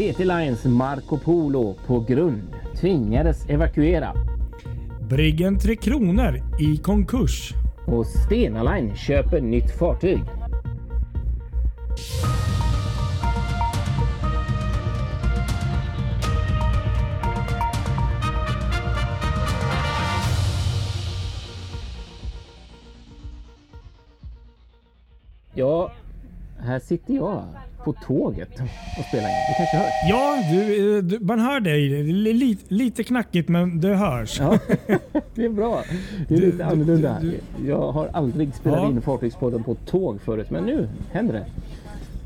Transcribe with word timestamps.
TT 0.00 0.18
Lines 0.18 0.64
Marco 0.64 1.18
Polo 1.18 1.74
på 1.86 2.00
grund 2.00 2.42
tvingades 2.80 3.48
evakuera 3.48 4.14
Briggen 5.08 5.58
Tre 5.58 5.76
Kronor 5.76 6.42
i 6.60 6.76
konkurs. 6.76 7.54
och 7.86 8.06
Stena 8.06 8.62
Line 8.62 8.96
köper 8.96 9.40
nytt 9.40 9.78
fartyg. 9.78 10.20
Sitter 26.90 27.14
jag 27.14 27.42
på 27.84 27.92
tåget 27.92 28.48
och 28.98 29.04
spelar 29.08 29.28
in. 29.28 29.34
Det 29.48 29.54
kanske 29.56 29.76
hörs? 29.76 29.92
Ja, 30.10 30.38
du, 30.52 30.96
eh, 30.96 31.02
du, 31.02 31.18
man 31.20 31.40
hör 31.40 31.60
dig. 31.60 31.88
Det 31.88 31.98
är 31.98 32.04
li, 32.34 32.58
lite 32.68 33.04
knackigt 33.04 33.48
men 33.48 33.80
det 33.80 33.94
hörs. 33.94 34.40
Ja, 34.40 34.58
det 35.34 35.44
är 35.44 35.48
bra. 35.48 35.82
Det 36.28 36.34
är 36.34 36.40
Du- 36.40 36.46
lite 36.46 36.64
annorlunda. 36.64 37.16
Jag 37.66 37.92
har 37.92 38.06
aldrig 38.12 38.54
spelat 38.54 38.78
Ja. 38.82 38.88
in 38.88 39.00
Fartygspodden 39.02 39.62
på 39.62 39.74
tåg 39.74 40.20
förut, 40.20 40.50
men 40.50 40.64
nu 40.64 40.88
händer 41.12 41.32
det. 41.34 41.44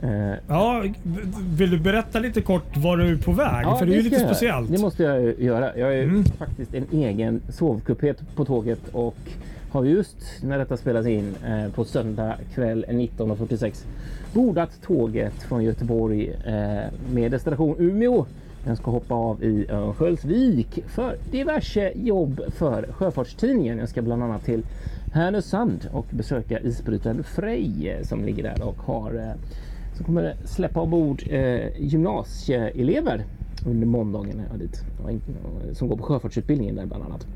Eh, 0.09 0.39
Ja, 0.49 0.85
vill 1.59 1.71
du 1.71 1.79
berätta 1.79 2.19
lite 2.19 2.41
kort 2.41 2.77
var 2.77 2.97
du 2.97 3.09
är 3.09 3.17
på 3.17 3.33
väg? 3.33 3.67
För 3.79 3.87
det 3.87 3.93
är 3.93 3.97
ju 3.97 4.03
lite 4.03 4.19
speciellt. 4.21 4.73
Det 4.73 4.79
måste 4.81 5.03
jag 5.03 5.41
göra. 5.41 5.79
Jag 5.79 5.95
är 5.99 6.03
Mm. 6.03 6.25
faktiskt 6.25 6.75
en 6.75 6.87
egen 6.93 7.41
sovkupé 7.49 8.15
på 8.37 8.45
tåget 8.45 8.81
och 8.93 9.17
har 9.75 9.85
just 9.85 10.17
när 10.43 10.59
detta 10.59 10.77
spelas 10.77 11.07
in 11.07 11.35
eh, 11.47 11.73
på 11.73 11.85
söndag 11.85 12.37
kväll 12.55 12.85
19.46 12.89 13.85
bordat 14.33 14.83
tåget 14.83 15.43
från 15.43 15.65
Göteborg 15.65 16.29
eh, 16.47 17.13
med 17.13 17.31
destination 17.31 17.77
Umeå. 17.79 18.27
Den 18.65 18.77
ska 18.77 18.91
hoppa 18.91 19.15
av 19.15 19.45
i 19.45 19.67
Örnsköldsvik 19.71 20.79
för 20.87 21.17
diverse 21.31 21.93
jobb 21.95 22.41
för 22.49 22.87
Sjöfartstidningen. 22.93 23.79
Jag 23.79 23.89
ska 23.89 24.03
bland 24.03 24.23
annat 24.23 24.45
till 24.45 24.63
Härnösand 25.13 25.89
och 25.93 26.07
besöka 26.11 26.61
isbrytaren 26.61 27.25
Frej 27.25 27.89
eh, 27.89 28.07
som 28.07 28.25
ligger 28.25 28.43
där 28.43 28.63
och 28.63 28.77
har 28.77 29.15
eh, 29.15 29.41
som 29.97 30.05
kommer 30.05 30.37
släppa 30.45 30.81
ombord 30.81 31.23
eh, 31.31 31.81
gymnasieelever 31.81 33.25
under 33.67 33.87
måndagen 33.87 34.37
när 34.37 34.45
jag 34.45 34.55
är 34.55 34.59
dit. 34.59 34.83
Som 35.73 35.89
går 35.89 35.97
på 35.97 36.03
sjöfartsutbildningen 36.03 36.77
där 36.77 36.87
bland 36.87 37.05
annat. 37.05 37.27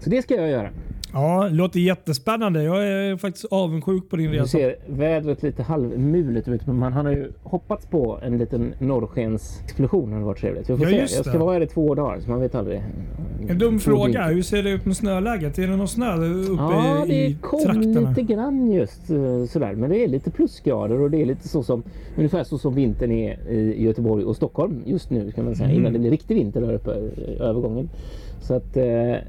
Så 0.00 0.10
det 0.10 0.22
ska 0.22 0.34
jag 0.34 0.48
göra. 0.48 0.70
Ja, 1.14 1.44
det 1.50 1.54
låter 1.54 1.80
jättespännande. 1.80 2.62
Jag 2.62 2.86
är 2.88 3.16
faktiskt 3.16 3.44
avundsjuk 3.50 4.10
på 4.10 4.16
din 4.16 4.30
Du 4.30 4.36
resa. 4.38 4.46
ser 4.48 4.76
vädret 4.86 5.42
lite 5.42 5.62
halvmulet 5.62 6.48
ut 6.48 6.66
men 6.66 6.76
man 6.78 6.92
har 6.92 7.10
ju 7.10 7.32
hoppats 7.42 7.86
på 7.86 8.18
en 8.22 8.38
liten 8.38 8.74
norrskensexplosion. 8.78 10.10
Det 10.10 10.16
har 10.16 10.22
varit 10.22 10.38
trevligt. 10.40 10.70
Vi 10.70 10.76
får 10.76 10.90
Ja, 10.90 11.06
se. 11.06 11.16
Jag 11.16 11.24
ska 11.24 11.32
det. 11.32 11.38
vara 11.44 11.52
här 11.52 11.60
i 11.60 11.66
två 11.66 11.94
dagar 11.94 12.20
så 12.20 12.30
man 12.30 12.40
vet 12.40 12.54
aldrig. 12.54 12.82
En 13.48 13.58
dum 13.58 13.80
fråga. 13.80 14.24
Hur 14.26 14.42
ser 14.42 14.62
det 14.62 14.70
ut 14.70 14.84
med 14.86 14.96
snöläget? 14.96 15.58
Är 15.58 15.66
det 15.66 15.76
någon 15.76 15.88
snö 15.88 16.14
uppe 16.16 16.62
Ja, 16.62 17.06
i 17.06 17.08
det 17.28 17.36
kom 17.40 17.60
trakterna? 17.62 18.08
lite 18.08 18.22
grann 18.22 18.72
just 18.72 19.10
eh, 19.10 19.44
sådär. 19.44 19.74
Men 19.74 19.90
det 19.90 20.04
är 20.04 20.08
lite 20.08 20.30
plusgrader 20.30 21.00
och 21.00 21.10
det 21.10 21.22
är 21.22 21.26
lite 21.26 21.48
så 21.48 21.62
som 21.62 21.82
ungefär 22.16 22.44
så 22.44 22.58
som 22.58 22.74
vintern 22.74 23.10
är 23.12 23.48
i 23.50 23.82
Göteborg 23.82 24.24
och 24.24 24.36
Stockholm 24.36 24.82
just 24.86 25.10
nu 25.10 25.30
kan 25.32 25.44
man 25.44 25.56
säga. 25.56 25.68
Mm. 25.68 25.80
Innan 25.80 25.92
det 25.92 25.98
blir 25.98 26.10
riktig 26.10 26.34
vinter 26.34 26.60
där 26.60 26.74
uppe, 26.74 26.90
eh, 26.90 27.40
övergången. 27.46 27.90
Så 28.40 28.54
att 28.54 28.76
eh, 28.76 28.84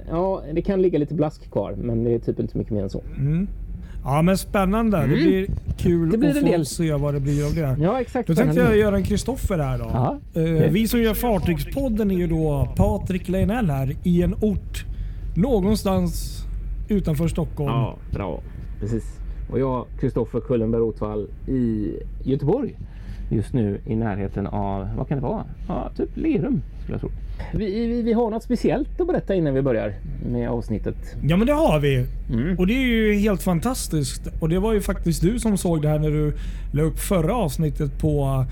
ja, 0.09 0.41
det 0.53 0.61
kan 0.61 0.81
ligga 0.81 0.99
lite 0.99 1.13
blask 1.13 1.51
kvar, 1.51 1.75
men 1.81 2.03
det 2.03 2.13
är 2.13 2.19
typ 2.19 2.39
inte 2.39 2.57
mycket 2.57 2.73
mer 2.73 2.83
än 2.83 2.89
så. 2.89 3.01
Mm. 3.17 3.47
Ja, 4.05 4.21
men 4.21 4.37
spännande. 4.37 5.01
Det 5.01 5.07
blir 5.07 5.47
kul 5.77 5.93
Mm. 5.95 6.09
Det 6.09 6.17
blir 6.17 6.29
att 6.29 6.39
få 6.39 6.45
del. 6.45 6.65
se 6.65 6.93
vad 6.93 7.13
det 7.13 7.19
blir 7.19 7.45
av 7.45 7.53
det. 7.55 7.83
Ja, 7.83 8.01
exakt. 8.01 8.27
Då 8.27 8.35
tänkte 8.35 8.59
jag 8.59 8.77
göra 8.77 8.95
en 8.95 9.03
Kristoffer 9.03 9.57
här 9.57 9.77
då. 9.77 10.17
Okej. 10.31 10.69
Vi 10.71 10.87
som 10.87 11.01
gör 11.01 11.13
Fartygspodden 11.13 12.11
är 12.11 12.15
ju 12.15 12.27
då 12.27 12.73
Patrik 12.75 13.29
Leinell 13.29 13.69
här 13.69 13.95
i 14.03 14.21
en 14.21 14.33
ort 14.41 14.85
någonstans 15.35 16.41
utanför 16.89 17.27
Stockholm. 17.27 17.69
Ja, 17.71 17.97
bra. 18.13 18.41
Precis. 18.79 19.19
Och 19.51 19.59
jag, 19.59 19.85
Kristoffer 19.99 20.39
Kullenberg 20.39 20.81
Rotvall 20.81 21.27
i 21.47 21.91
Göteborg. 22.23 22.75
Just 23.29 23.53
nu 23.53 23.79
i 23.85 23.95
närheten 23.95 24.47
av, 24.47 24.87
vad 24.97 25.07
kan 25.07 25.17
det 25.17 25.23
vara? 25.23 25.43
Ja, 25.67 25.91
typ 25.97 26.09
Lerum 26.17 26.61
skulle 26.81 26.93
jag 26.93 27.01
tro. 27.01 27.09
Vi, 27.53 27.87
vi, 27.87 28.01
vi 28.01 28.13
har 28.13 28.29
något 28.29 28.43
speciellt 28.43 29.01
att 29.01 29.07
berätta 29.07 29.35
innan 29.35 29.53
vi 29.53 29.61
börjar 29.61 29.93
med 30.29 30.49
avsnittet. 30.49 30.95
Ja 31.23 31.37
men 31.37 31.47
det 31.47 31.53
har 31.53 31.79
vi. 31.79 32.05
Mm. 32.33 32.59
Och 32.59 32.67
det 32.67 32.73
är 32.73 32.87
ju 32.87 33.13
helt 33.13 33.43
fantastiskt. 33.43 34.27
Och 34.39 34.49
det 34.49 34.59
var 34.59 34.73
ju 34.73 34.81
faktiskt 34.81 35.21
du 35.21 35.39
som 35.39 35.57
såg 35.57 35.81
det 35.81 35.89
här 35.89 35.99
när 35.99 36.11
du 36.11 36.33
la 36.71 36.83
upp 36.83 36.99
förra 36.99 37.35
avsnittet 37.35 37.99
på, 37.99 38.45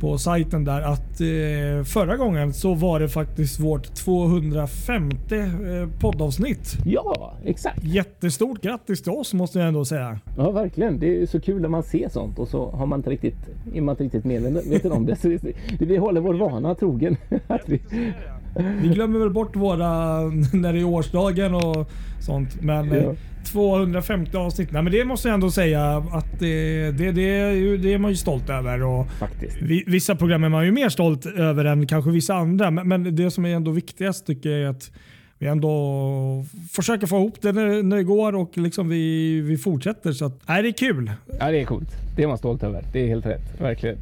på 0.00 0.18
sajten 0.18 0.64
där. 0.64 0.80
Att 0.80 1.20
eh, 1.20 1.84
förra 1.84 2.16
gången 2.16 2.54
så 2.54 2.74
var 2.74 3.00
det 3.00 3.08
faktiskt 3.08 3.60
vårt 3.60 3.94
250 3.94 5.38
eh, 5.38 5.46
poddavsnitt. 6.00 6.76
Ja, 6.84 7.34
exakt. 7.44 7.84
Jättestort 7.84 8.60
grattis 8.62 9.02
till 9.02 9.12
oss 9.12 9.34
måste 9.34 9.58
jag 9.58 9.68
ändå 9.68 9.84
säga. 9.84 10.18
Ja, 10.36 10.50
verkligen. 10.50 10.98
Det 11.00 11.22
är 11.22 11.26
så 11.26 11.40
kul 11.40 11.62
när 11.62 11.68
man 11.68 11.82
ser 11.82 12.08
sånt 12.08 12.38
och 12.38 12.48
så 12.48 12.70
har 12.70 12.86
man 12.86 12.98
inte 12.98 13.10
riktigt, 13.10 13.48
är 13.74 13.80
man 13.80 13.92
inte 13.92 14.04
riktigt 14.04 14.24
medveten 14.24 14.92
om 14.92 15.06
det. 15.06 15.16
Så 15.16 15.28
det, 15.28 15.36
det. 15.78 15.84
Vi 15.84 15.96
håller 15.96 16.20
vår 16.20 16.34
vana 16.34 16.74
trogen. 16.74 17.16
Att 17.46 17.68
vi, 17.68 17.80
Vi 18.82 18.88
glömmer 18.88 19.18
väl 19.18 19.30
bort 19.30 19.56
våra 19.56 20.20
när 20.52 20.72
det 20.72 20.78
är 20.80 20.84
årsdagen 20.84 21.54
och 21.54 21.90
sånt. 22.20 22.62
Men 22.62 22.92
eh, 22.92 23.02
Ja. 23.02 23.14
250 23.52 24.36
avsnitt. 24.36 24.72
Nej, 24.72 24.82
men 24.82 24.92
det 24.92 25.04
måste 25.04 25.28
jag 25.28 25.34
ändå 25.34 25.50
säga 25.50 25.96
att 26.12 26.40
det, 26.40 26.90
det, 26.90 27.12
det, 27.12 27.22
är 27.30 27.50
ju- 27.52 27.76
det 27.78 27.94
är 27.94 27.98
man 27.98 28.10
ju 28.10 28.16
stolt 28.16 28.50
över. 28.50 28.82
Och 28.82 29.06
faktiskt. 29.10 29.56
vi- 29.62 29.84
vissa 29.86 30.16
program 30.16 30.44
är 30.44 30.48
man 30.48 30.64
ju 30.66 30.72
mer 30.72 30.88
stolt 30.88 31.26
över 31.26 31.64
än 31.64 31.86
kanske 31.86 32.10
vissa 32.10 32.34
andra. 32.34 32.70
Men, 32.70 32.88
men 32.88 33.16
det 33.16 33.30
som 33.30 33.44
är 33.44 33.54
ändå 33.54 33.70
viktigast 33.70 34.26
tycker 34.26 34.50
jag 34.50 34.60
är 34.60 34.66
att 34.68 34.90
vi 35.38 35.46
ändå 35.46 36.44
försöker 36.72 37.06
få 37.06 37.16
ihop 37.16 37.42
det 37.42 37.52
när, 37.52 37.82
när 37.82 37.96
det 37.96 38.02
går 38.04 38.34
och 38.34 38.58
liksom 38.58 38.88
vi, 38.88 39.40
vi 39.40 39.56
fortsätter. 39.58 40.12
Så 40.12 40.24
att, 40.24 40.40
nej, 40.48 40.62
det 40.62 40.68
är 40.68 40.72
kul. 40.72 41.10
Ja, 41.40 41.50
det 41.50 41.60
är 41.60 41.64
coolt. 41.64 41.88
Det 42.16 42.22
är 42.22 42.26
man 42.28 42.38
stolt 42.38 42.62
över. 42.62 42.84
Det 42.92 43.02
är 43.02 43.06
helt 43.08 43.26
rätt. 43.26 43.60
Verkligen. 43.60 43.96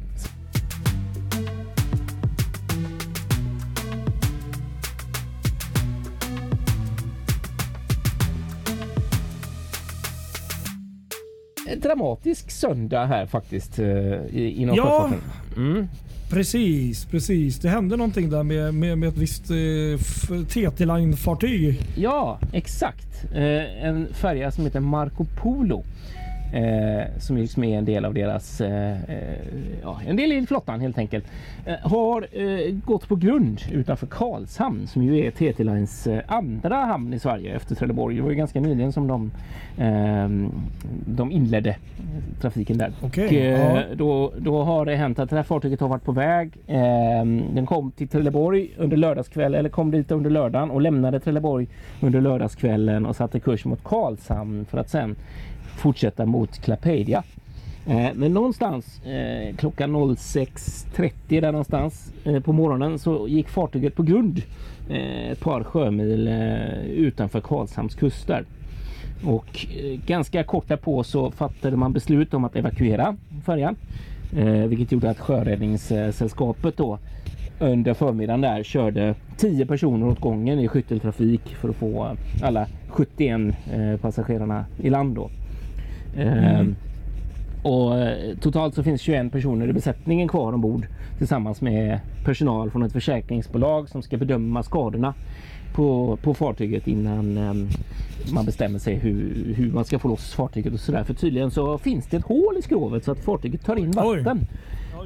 Dramatisk 11.75 12.51
söndag 12.51 13.05
här 13.05 13.25
faktiskt 13.25 13.79
eh, 13.79 13.85
i- 13.87 14.53
inom 14.61 14.75
Ja. 14.75 15.11
Mm. 15.57 15.87
Precis, 16.29 17.05
precis. 17.05 17.59
Det 17.59 17.69
hände 17.69 17.95
någonting 17.97 18.29
där 18.29 18.43
med, 18.43 18.73
med, 18.73 18.97
med 18.97 19.09
ett 19.09 19.17
visst 19.17 19.49
eh, 19.51 19.57
f- 19.99 20.29
TT-Line-fartyg. 20.49 21.79
Ja, 21.95 22.39
exakt. 22.53 23.25
Eh, 23.33 23.85
en 23.85 24.07
färja 24.13 24.51
som 24.51 24.63
heter 24.63 24.79
Marco 24.79 25.25
Polo. 25.41 25.83
Eh, 26.53 27.19
som 27.19 27.37
liksom 27.37 27.63
är 27.63 27.77
en 27.77 27.85
del 27.85 28.05
av 28.05 28.13
deras, 28.13 28.61
eh, 28.61 28.91
eh, 28.91 29.37
ja, 29.81 29.99
en 30.07 30.15
del 30.15 30.31
i 30.31 30.45
flottan 30.45 30.81
helt 30.81 30.97
enkelt. 30.97 31.25
Eh, 31.65 31.75
har 31.91 32.27
eh, 32.31 32.73
gått 32.85 33.07
på 33.07 33.15
grund 33.15 33.61
utanför 33.71 34.07
Karlshamn 34.07 34.87
som 34.87 35.03
ju 35.03 35.25
är 35.25 35.31
TT 35.31 35.63
Lines 35.63 36.07
eh, 36.07 36.21
andra 36.27 36.75
hamn 36.75 37.13
i 37.13 37.19
Sverige 37.19 37.55
efter 37.55 37.75
Trelleborg. 37.75 38.15
Det 38.15 38.21
var 38.21 38.29
ju 38.29 38.35
ganska 38.35 38.59
nyligen 38.59 38.91
som 38.91 39.07
de, 39.07 39.31
eh, 39.77 40.49
de 41.05 41.31
inledde 41.31 41.75
trafiken 42.41 42.77
där. 42.77 42.91
Okej, 43.01 43.53
Och, 43.53 43.59
ja. 43.77 43.83
då, 43.95 44.33
då 44.37 44.63
har 44.63 44.85
det 44.85 44.95
hänt 44.95 45.19
att 45.19 45.29
det 45.29 45.35
här 45.35 45.43
fartyget 45.43 45.79
har 45.79 45.87
varit 45.87 46.03
på 46.03 46.11
väg. 46.11 46.51
Eh, 46.67 47.25
den 47.53 47.65
kom 47.65 47.91
till 47.91 48.07
Trelleborg 48.07 48.69
under 48.77 48.97
lördagskväll 48.97 49.55
eller 49.55 49.69
kom 49.69 49.91
dit 49.91 50.11
under 50.11 50.29
lördagen 50.29 50.71
och 50.71 50.81
lämnade 50.81 51.19
Trelleborg 51.19 51.67
under 52.01 52.21
lördagskvällen 52.21 53.05
och 53.05 53.15
satte 53.15 53.39
kurs 53.39 53.65
mot 53.65 53.83
Karlshamn 53.83 54.65
för 54.65 54.77
att 54.77 54.89
sen 54.89 55.15
fortsätta 55.77 56.25
mot 56.25 56.61
Klapedia. 56.61 57.23
Eh, 57.87 58.09
men 58.15 58.33
någonstans 58.33 59.01
eh, 59.05 59.55
klockan 59.55 59.95
06.30 59.95 61.11
där 61.41 61.51
någonstans 61.51 62.13
eh, 62.23 62.39
på 62.39 62.53
morgonen 62.53 62.99
så 62.99 63.27
gick 63.27 63.49
fartyget 63.49 63.95
på 63.95 64.03
grund 64.03 64.41
ett 64.89 65.39
par 65.39 65.63
sjömil 65.63 66.27
utanför 66.87 67.41
Karlshamns 67.41 67.95
kuster. 67.95 68.45
Och 69.25 69.67
ganska 70.05 70.43
kort 70.43 70.67
därpå 70.67 71.03
så 71.03 71.31
fattade 71.31 71.77
man 71.77 71.93
beslut 71.93 72.33
om 72.33 72.43
att 72.43 72.55
evakuera 72.55 73.15
färjan. 73.45 73.75
Vilket 74.67 74.91
gjorde 74.91 75.09
att 75.09 75.19
Sjöräddningssällskapet 75.19 76.77
då 76.77 76.99
under 77.59 77.93
förmiddagen 77.93 78.41
där 78.41 78.63
körde 78.63 79.15
10 79.37 79.65
personer 79.65 80.07
åt 80.07 80.19
gången 80.19 80.59
i 80.59 80.67
skytteltrafik 80.67 81.55
för 81.55 81.69
att 81.69 81.75
få 81.75 82.15
alla 82.43 82.67
71 82.87 83.55
passagerarna 84.01 84.65
i 84.77 84.89
land 84.89 85.15
då. 85.15 85.29
Eh, 86.15 86.63
och 87.63 87.99
eh, 87.99 88.35
totalt 88.41 88.75
så 88.75 88.83
finns 88.83 89.01
21 89.01 89.31
personer 89.31 89.67
i 89.67 89.73
besättningen 89.73 90.27
kvar 90.27 90.53
ombord 90.53 90.87
tillsammans 91.17 91.61
med 91.61 91.99
personal 92.25 92.71
från 92.71 92.83
ett 92.83 92.91
försäkringsbolag 92.93 93.89
som 93.89 94.01
ska 94.01 94.17
bedöma 94.17 94.63
skadorna 94.63 95.13
på, 95.75 96.17
på 96.21 96.33
fartyget 96.33 96.87
innan 96.87 97.37
eh, 97.37 97.53
man 98.33 98.45
bestämmer 98.45 98.79
sig 98.79 98.95
hur, 98.95 99.53
hur 99.57 99.71
man 99.71 99.85
ska 99.85 99.99
få 99.99 100.07
loss 100.07 100.33
fartyget 100.33 100.73
och 100.73 100.79
sådär. 100.79 101.03
För 101.03 101.13
tydligen 101.13 101.51
så 101.51 101.77
finns 101.77 102.07
det 102.07 102.17
ett 102.17 102.23
hål 102.25 102.57
i 102.59 102.61
skrovet 102.61 103.03
så 103.03 103.11
att 103.11 103.19
fartyget 103.19 103.65
tar 103.65 103.75
in 103.75 103.93
Oj. 103.97 104.17
vatten. 104.21 104.47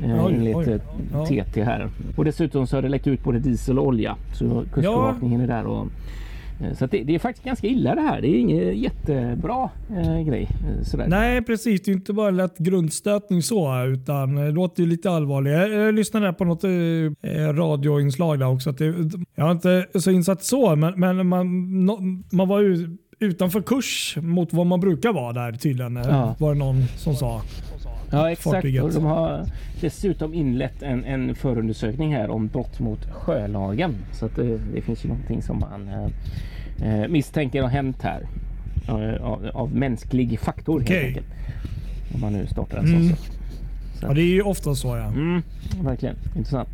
Eh, 0.03 0.25
Oj, 0.25 0.33
enligt 0.33 0.55
oj. 0.55 0.69
eh, 0.73 0.79
Ja. 1.13 1.25
TT 1.25 1.63
här. 1.63 1.89
Och 2.15 2.25
dessutom 2.25 2.67
så 2.67 2.77
har 2.77 2.81
det 2.81 2.89
läckt 2.89 3.07
ut 3.07 3.23
både 3.23 3.39
diesel 3.39 3.79
och 3.79 3.85
olja. 3.87 4.15
Så 4.33 4.63
kustbevakningen 4.73 5.41
är 5.41 5.47
där 5.47 5.65
och 5.65 5.87
så 6.75 6.85
att 6.85 6.91
det, 6.91 7.03
det 7.03 7.15
är 7.15 7.19
faktiskt 7.19 7.45
ganska 7.45 7.67
illa 7.67 7.95
det 7.95 8.01
här. 8.01 8.21
Det 8.21 8.27
är 8.27 8.39
ingen 8.39 8.77
jättebra 8.79 9.69
eh, 9.89 10.19
grej. 10.21 10.43
eh, 10.51 10.83
Sådär. 10.83 11.07
Nej, 11.07 11.41
precis. 11.41 11.81
Det 11.81 11.91
är 11.91 11.93
inte 11.93 12.13
bara 12.13 12.27
en 12.29 12.37
lätt 12.37 12.57
grundstötning 12.57 13.41
så, 13.41 13.83
utan 13.85 14.35
det 14.35 14.51
låter 14.51 14.83
ju 14.83 14.89
lite 14.89 15.11
allvarligt. 15.11 15.53
Jag, 15.53 15.69
jag 15.69 15.93
lyssnade 15.95 16.33
på 16.33 16.45
något 16.45 16.63
eh, 16.63 16.69
radioinslag 17.53 18.39
där 18.39 18.47
också. 18.47 18.71
Det, 18.71 18.85
jag 19.35 19.47
är 19.47 19.51
inte 19.51 19.85
så 19.99 20.11
insatt 20.11 20.43
så, 20.43 20.75
men, 20.75 20.99
men 20.99 21.27
man, 21.27 21.45
no, 21.85 21.99
man 22.35 22.47
var 22.47 22.59
ju 22.59 22.97
utanför 23.19 23.61
kurs 23.61 24.17
mot 24.21 24.53
vad 24.53 24.65
man 24.67 24.79
brukar 24.79 25.13
vara 25.13 25.33
där 25.33 25.51
tydligen. 25.51 25.97
eh, 25.97 26.03
Ja. 26.09 26.35
Var 26.39 26.53
det 26.53 26.59
någon 26.59 26.83
som 26.97 27.15
sa. 27.15 27.41
Ja 28.11 28.31
exakt. 28.31 28.55
fartyget. 28.55 28.83
Och 28.83 28.93
de 28.93 29.03
har 29.03 29.45
dessutom 29.81 30.33
inlett 30.33 30.83
en, 30.83 31.03
en 31.05 31.35
förundersökning 31.35 32.15
här 32.15 32.29
om 32.29 32.47
brott 32.47 32.79
mot 32.79 33.05
sjölagen. 33.11 33.95
Så 34.13 34.25
att 34.25 34.35
det, 34.35 34.59
det 34.73 34.81
finns 34.81 35.05
ju 35.05 35.09
någonting 35.09 35.41
som 35.41 35.59
man 35.59 35.87
eh, 35.89 37.01
eh, 37.03 37.07
misstänker 37.07 37.61
har 37.61 37.69
hänt 37.69 38.01
här. 38.01 38.21
Eh, 38.87 39.23
av, 39.23 39.49
av 39.53 39.75
mänsklig 39.75 40.39
faktor 40.39 40.81
Okej. 40.81 40.95
helt 40.95 41.07
enkelt. 41.07 41.27
Om 42.15 42.21
man 42.21 42.33
nu 42.33 42.47
startar 42.47 42.77
en 42.77 42.85
Mm. 42.85 43.07
sån 43.07 43.15
sak. 43.17 43.27
Ja, 44.01 44.13
det 44.13 44.21
är 44.21 44.25
ju 44.33 44.41
ofta 44.41 44.75
så 44.75 44.87
ja. 44.87 45.05
Mm, 45.05 45.41
verkligen 45.83 46.15
intressant. 46.35 46.69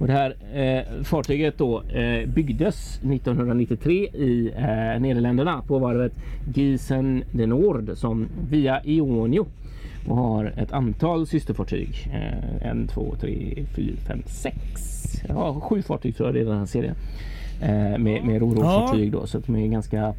Och 0.00 0.06
det 0.06 0.12
här 0.12 0.36
eh, 0.54 1.02
fartyget 1.04 1.58
då 1.58 1.82
eh, 1.82 2.28
byggdes 2.28 2.98
1993 2.98 3.92
i 4.14 4.52
eh, 4.56 5.00
Nederländerna 5.00 5.62
på 5.66 5.78
varvet 5.78 6.12
Gisen 6.54 7.24
de 7.32 7.46
Nord 7.46 7.90
som 7.94 8.28
via 8.50 8.80
Ionio 8.84 9.46
och 10.08 10.16
har 10.16 10.52
ett 10.56 10.72
antal 10.72 11.26
systerfartyg. 11.26 12.10
Eh, 12.12 12.68
en, 12.68 12.88
två, 12.88 13.14
tre, 13.20 13.64
fyra, 13.76 13.96
fem, 14.06 14.22
sex. 14.26 15.02
Ja, 15.28 15.60
sju 15.60 15.82
fartyg 15.82 16.16
tror 16.16 16.28
jag 16.28 16.34
det 16.34 16.40
är 16.40 16.42
i 16.42 16.48
den 16.48 16.58
här 16.58 16.66
serien. 16.66 16.94
Eh, 17.62 17.98
med 17.98 18.24
med 18.24 18.40
rorofartyg 18.40 19.12
då 19.12 19.26
så 19.26 19.38
att 19.38 19.46
de 19.46 19.56
är 19.56 19.66
ganska 19.66 20.14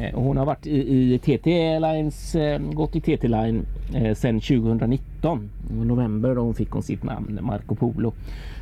Eh, 0.00 0.14
hon 0.14 0.36
har 0.36 0.44
varit 0.44 0.66
i, 0.66 1.14
i 1.14 1.18
TT 1.18 1.78
Lines, 1.80 2.34
eh, 2.34 2.58
gått 2.58 2.96
i 2.96 3.00
TT 3.00 3.28
Line 3.28 3.66
eh, 3.94 4.14
sedan 4.14 4.40
2019. 4.40 5.50
I 5.70 5.74
november 5.74 6.34
då 6.34 6.40
hon 6.40 6.54
fick 6.54 6.70
hon 6.70 6.82
sitt 6.82 7.02
namn 7.02 7.38
Marco 7.42 7.74
Polo. 7.74 8.12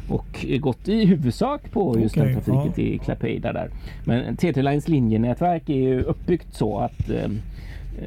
Och 0.09 0.47
gått 0.61 0.89
i 0.89 1.05
huvudsak 1.05 1.71
på 1.71 1.99
just 2.01 2.17
Okej, 2.17 2.25
den 2.25 2.35
trafiken 2.35 2.67
ja. 2.67 2.73
till 2.73 3.01
Clapeida 3.01 3.53
där. 3.53 3.71
Men 4.05 4.37
TT 4.37 4.62
Lines 4.62 4.89
linjenätverk 4.89 5.69
är 5.69 5.75
ju 5.75 6.03
uppbyggt 6.03 6.55
så 6.55 6.79
att 6.79 7.11
eh, 7.11 7.29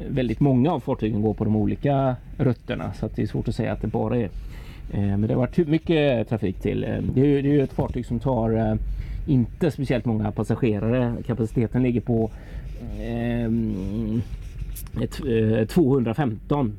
väldigt 0.08 0.40
många 0.40 0.72
av 0.72 0.80
fartygen 0.80 1.22
går 1.22 1.34
på 1.34 1.44
de 1.44 1.56
olika 1.56 2.16
rutterna. 2.38 2.92
Så 2.92 3.06
att 3.06 3.16
det 3.16 3.22
är 3.22 3.26
svårt 3.26 3.48
att 3.48 3.54
säga 3.54 3.72
att 3.72 3.80
det 3.82 3.88
bara 3.88 4.16
är 4.16 4.28
Eh, 4.92 5.00
Men 5.00 5.20
det 5.20 5.34
har 5.34 5.40
varit 5.40 5.68
mycket 5.68 6.28
trafik 6.28 6.60
till. 6.60 6.84
Eh, 6.84 6.96
Det 7.14 7.20
är 7.20 7.24
ju, 7.26 7.42
det 7.42 7.48
är 7.48 7.52
ju 7.52 7.62
ett 7.62 7.72
fartyg 7.72 8.06
som 8.06 8.18
tar 8.20 8.52
eh, 8.56 8.74
inte 9.26 9.70
speciellt 9.70 10.04
många 10.04 10.32
passagerare. 10.32 11.14
Kapaciteten 11.26 11.82
ligger 11.82 12.00
på 12.00 12.30
ehm, 13.00 14.22
ett, 15.02 15.20
eh, 15.60 15.66
215. 15.66 16.72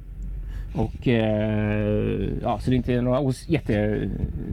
Och 0.76 1.08
eh, 1.08 2.30
ja, 2.42 2.60
så 2.60 2.70
det 2.70 2.76
är 2.76 2.78
inte 2.78 3.02
några 3.02 3.34
jätte... 3.48 4.00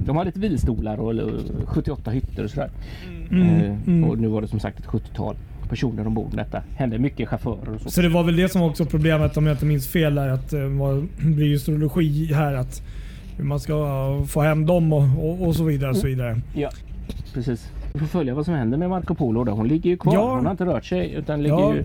De 0.06 0.16
har 0.16 0.24
lite 0.24 0.40
vilstolar 0.40 1.00
och 1.00 1.10
eller 1.10 1.32
78 1.64 2.10
hytter 2.10 2.44
och 2.44 2.50
sådär. 2.50 2.70
Mm, 3.30 3.42
Eh, 3.48 3.76
mm. 3.86 4.04
Och 4.10 4.18
nu 4.18 4.28
var 4.28 4.40
det 4.42 4.48
som 4.48 4.60
sagt 4.60 4.78
ett 4.78 4.86
70-tal 4.86 5.36
personer 5.68 6.06
ombord. 6.06 6.36
Detta 6.36 6.62
hände 6.76 6.98
mycket 6.98 7.28
chaufförer 7.28 7.74
och 7.74 7.80
så. 7.80 7.90
Så 7.90 8.02
det 8.02 8.08
var 8.08 8.24
väl 8.24 8.36
det 8.36 8.48
som 8.48 8.62
också 8.62 8.84
problemet 8.84 9.36
om 9.36 9.46
jag 9.46 9.54
inte 9.54 9.66
minns 9.66 9.88
fel. 9.88 10.14
Där, 10.14 10.28
att 10.28 10.50
det 10.50 10.68
det 11.18 11.24
blir 11.24 11.46
ju 11.46 11.56
astrologi 11.56 12.32
här. 12.34 12.54
Att 12.54 12.82
hur 13.36 13.44
man 13.44 13.60
ska 13.60 13.74
få 14.28 14.40
hem 14.40 14.66
dem 14.66 14.92
och, 14.92 15.02
och, 15.02 15.46
och 15.46 15.56
så 15.56 15.64
vidare. 15.64 15.90
Och 15.90 15.96
så 15.96 16.06
vidare. 16.06 16.40
Ja, 16.54 16.70
precis. 17.34 17.72
Vi 17.92 17.98
får 18.00 18.06
följa 18.06 18.34
vad 18.34 18.44
som 18.44 18.54
händer 18.54 18.78
med 18.78 18.90
Marco 18.90 19.14
Polo. 19.14 19.44
Då. 19.44 19.52
Hon 19.52 19.68
ligger 19.68 19.90
ju 19.90 19.96
kvar. 19.96 20.14
Ja. 20.14 20.34
Hon 20.34 20.44
har 20.44 20.50
inte 20.50 20.64
rört 20.64 20.84
sig 20.84 21.12
utan 21.12 21.42
ligger 21.42 21.56
Ja. 21.56 21.74
ju, 21.74 21.84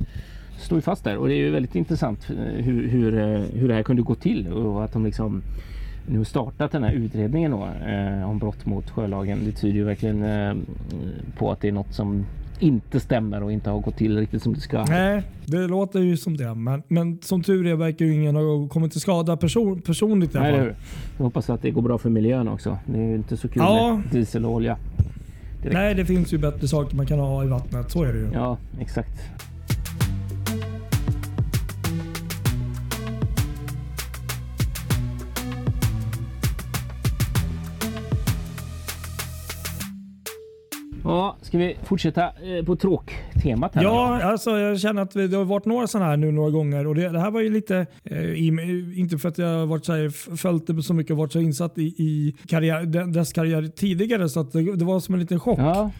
står 0.57 0.77
ju 0.77 0.81
fast 0.81 1.03
där. 1.03 1.17
Och 1.17 1.27
det 1.27 1.33
är 1.33 1.37
ju 1.37 1.49
väldigt 1.51 1.75
intressant 1.75 2.29
eh, 2.29 2.63
hur, 2.63 2.87
hur, 2.87 3.17
eh, 3.17 3.41
hur 3.53 3.67
det 3.67 3.73
här 3.73 3.83
kunde 3.83 4.01
gå 4.01 4.15
till 4.15 4.47
och 4.47 4.83
att 4.83 4.93
de 4.93 5.05
liksom 5.05 5.41
nu 6.07 6.25
startat 6.25 6.71
den 6.71 6.83
här 6.83 6.91
utredningen 6.93 7.51
då, 7.51 7.67
eh, 7.87 8.29
om 8.29 8.39
brott 8.39 8.65
mot 8.65 8.89
sjölagen. 8.89 9.39
Det 9.45 9.51
tyder 9.51 9.75
ju 9.75 9.83
verkligen 9.83 10.23
eh, 10.23 10.55
på 11.37 11.51
att 11.51 11.61
det 11.61 11.67
är 11.67 11.71
något 11.71 11.93
som 11.93 12.25
inte 12.59 12.99
stämmer 12.99 13.43
och 13.43 13.51
inte 13.51 13.69
har 13.69 13.79
gått 13.79 13.97
till 13.97 14.17
riktigt 14.17 14.43
som 14.43 14.53
det 14.53 14.59
ska. 14.59 14.85
Nej, 14.85 15.23
det 15.45 15.67
låter 15.67 15.99
ju 15.99 16.17
som 16.17 16.37
det. 16.37 16.53
Men, 16.55 16.83
men 16.87 17.19
som 17.21 17.43
tur 17.43 17.67
är 17.67 17.75
verkar 17.75 18.05
ju 18.05 18.13
ingen 18.13 18.35
ha 18.35 18.67
kommit 18.67 18.91
till 18.91 19.01
skada 19.01 19.37
person, 19.37 19.81
personligt. 19.81 20.33
Nej, 20.33 20.59
hur? 20.59 20.75
Jag 21.17 21.23
hoppas 21.23 21.49
att 21.49 21.61
det 21.61 21.71
går 21.71 21.81
bra 21.81 21.97
för 21.97 22.09
miljön 22.09 22.47
också. 22.47 22.77
Det 22.85 22.97
är 22.99 23.07
ju 23.07 23.15
inte 23.15 23.37
så 23.37 23.47
kul 23.47 23.61
Ja. 23.65 23.93
med 24.03 24.11
diesel 24.11 24.45
och 24.45 24.51
olja. 24.51 24.77
direkt. 25.61 25.73
Nej, 25.73 25.95
det 25.95 26.05
finns 26.05 26.33
ju 26.33 26.37
bättre 26.37 26.67
saker 26.67 26.95
man 26.97 27.05
kan 27.05 27.19
ha 27.19 27.43
i 27.43 27.47
vattnet. 27.47 27.91
Så 27.91 28.03
är 28.03 28.13
det 28.13 28.19
ju. 28.19 28.29
Ja, 28.33 28.57
exakt. 28.79 29.21
Ja, 41.13 41.37
ska 41.41 41.57
vi 41.57 41.75
fortsätta 41.83 42.23
eh, 42.23 42.65
på 42.65 42.75
tråktemat 42.75 43.75
här? 43.75 43.83
Ja, 43.83 44.21
alltså 44.23 44.57
jag 44.59 44.79
känner 44.79 45.01
att 45.01 45.15
vi- 45.15 45.27
det 45.27 45.37
har 45.37 45.43
varit 45.45 45.65
några 45.65 45.87
sådana 45.87 46.09
här 46.09 46.17
nu 46.17 46.31
några 46.31 46.49
gånger. 46.49 46.87
Och 46.87 46.95
det, 46.95 47.09
det 47.09 47.19
här 47.19 47.31
var 47.31 47.41
ju 47.41 47.49
lite, 47.49 47.85
eh, 48.03 48.43
inte 48.99 49.17
för 49.17 49.29
att 49.29 49.37
jag 49.37 49.47
har 49.59 49.65
varit 49.65 49.85
så 49.85 49.93
här, 49.93 50.05
f- 50.07 50.27
följt 50.37 50.67
det 50.67 50.83
så 50.83 50.93
mycket 50.93 51.11
och 51.11 51.17
varit 51.17 51.31
så 51.31 51.39
insatt 51.39 51.77
i, 51.77 51.81
i 51.83 52.35
karriär, 52.47 52.85
de- 52.85 53.11
dess 53.11 53.33
karriär 53.33 53.67
tidigare 53.75 54.29
så 54.29 54.39
att 54.39 54.51
det, 54.51 54.75
det 54.75 54.85
var 54.85 54.99
som 54.99 55.13
en 55.13 55.19
liten 55.21 55.39
chock. 55.39 55.59
Ja, 55.59 55.91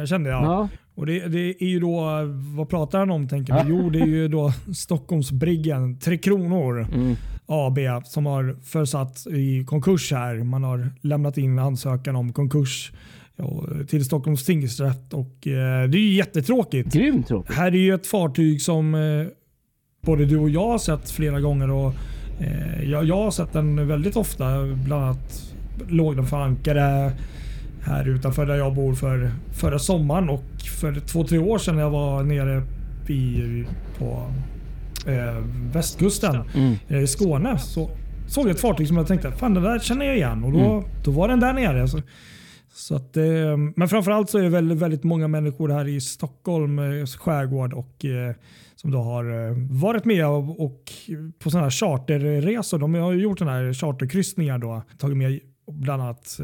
Eh, 0.00 0.06
kände 0.06 0.30
jag. 0.30 0.44
ja. 0.44 0.68
Och 0.94 1.06
det, 1.06 1.26
det 1.28 1.62
är 1.64 1.68
ju 1.68 1.80
då, 1.80 2.00
eh, 2.00 2.24
vad 2.56 2.68
pratar 2.68 2.98
han 2.98 3.10
om 3.10 3.28
tänker 3.28 3.64
du? 3.64 3.70
Jo, 3.70 3.90
det 3.90 4.00
är 4.00 4.06
ju 4.06 4.28
då 4.28 4.52
Stockholmsbriggen, 4.74 5.98
Tre 5.98 6.18
Kronor 6.18 6.86
Mm. 6.94 7.16
AB 7.46 7.78
som 8.04 8.26
har 8.26 8.56
försatt 8.64 9.26
i 9.26 9.64
konkurs 9.64 10.12
här. 10.12 10.34
Man 10.44 10.64
har 10.64 10.90
lämnat 11.00 11.38
in 11.38 11.58
ansökan 11.58 12.16
om 12.16 12.32
konkurs 12.32 12.92
ja, 12.92 13.23
till 13.88 14.04
Stockholms 14.04 14.44
tingsrätt 14.44 15.12
och 15.12 15.46
eh, 15.46 15.88
det 15.88 15.98
är 15.98 16.00
ju 16.00 16.12
jättetråkigt. 16.14 16.92
Grymt 16.92 17.28
tråkigt. 17.28 17.54
Här 17.56 17.66
är 17.66 17.78
ju 17.78 17.94
ett 17.94 18.06
fartyg 18.06 18.62
som 18.62 18.94
eh, 18.94 19.26
både 20.00 20.24
du 20.24 20.36
och 20.36 20.50
jag 20.50 20.68
har 20.68 20.78
sett 20.78 21.10
flera 21.10 21.40
gånger. 21.40 21.70
Och, 21.70 21.92
eh, 22.40 22.90
jag, 22.90 23.04
jag 23.04 23.16
har 23.16 23.30
sett 23.30 23.52
den 23.52 23.88
väldigt 23.88 24.16
ofta. 24.16 24.44
Bland 24.84 25.04
annat 25.04 25.52
låg 25.88 26.16
den 26.16 26.26
för 26.26 26.36
ankare 26.36 27.12
här 27.82 28.08
utanför 28.08 28.46
där 28.46 28.54
jag 28.56 28.74
bor 28.74 28.94
för 28.94 29.30
förra 29.52 29.78
sommaren 29.78 30.28
och 30.28 30.44
för 30.80 31.00
två, 31.00 31.24
tre 31.24 31.38
år 31.38 31.58
sedan 31.58 31.74
när 31.76 31.82
jag 31.82 31.90
var 31.90 32.22
nere 32.22 32.62
i, 33.08 33.64
på 33.98 34.30
eh, 35.06 35.44
västkusten 35.72 36.36
Mm. 36.54 36.74
eh, 36.88 37.00
i 37.00 37.06
Skåne 37.06 37.58
så 37.58 37.90
såg 38.26 38.44
jag 38.44 38.50
ett 38.54 38.60
fartyg 38.60 38.88
som 38.88 38.96
jag 38.96 39.06
tänkte 39.06 39.32
fan 39.32 39.54
det 39.54 39.60
där 39.60 39.78
känner 39.78 40.06
jag 40.06 40.16
igen 40.16 40.44
och 40.44 40.52
då, 40.52 40.58
Mm. 40.72 40.84
då 41.04 41.10
var 41.10 41.28
den 41.28 41.40
där 41.40 41.52
nere. 41.52 41.88
Så, 41.88 42.00
så 42.74 42.96
att, 42.96 43.16
eh, 43.16 43.56
men 43.76 43.88
framförallt 43.88 44.30
så 44.30 44.38
är 44.38 44.42
det 44.42 44.48
väldigt, 44.48 44.78
väldigt 44.78 45.04
många 45.04 45.28
människor 45.28 45.68
här 45.68 45.88
i 45.88 46.00
Stockholm 46.00 46.78
eh, 46.78 47.06
skärgård 47.06 47.72
och 47.72 48.04
eh, 48.04 48.34
som 48.76 48.90
då 48.90 48.98
har 48.98 49.54
varit 49.80 50.04
med 50.04 50.26
och, 50.26 50.64
och 50.64 50.92
på 51.38 51.50
sådana 51.50 51.64
här 51.64 51.70
charterresor. 51.70 52.78
De 52.78 52.94
har 52.94 53.12
gjort 53.12 53.38
sådana 53.38 53.56
här 53.56 53.72
charterkryssningar 53.72 54.58
då. 54.58 54.82
Tagit 54.98 55.16
med 55.16 55.40
bland 55.70 56.02
annat 56.02 56.40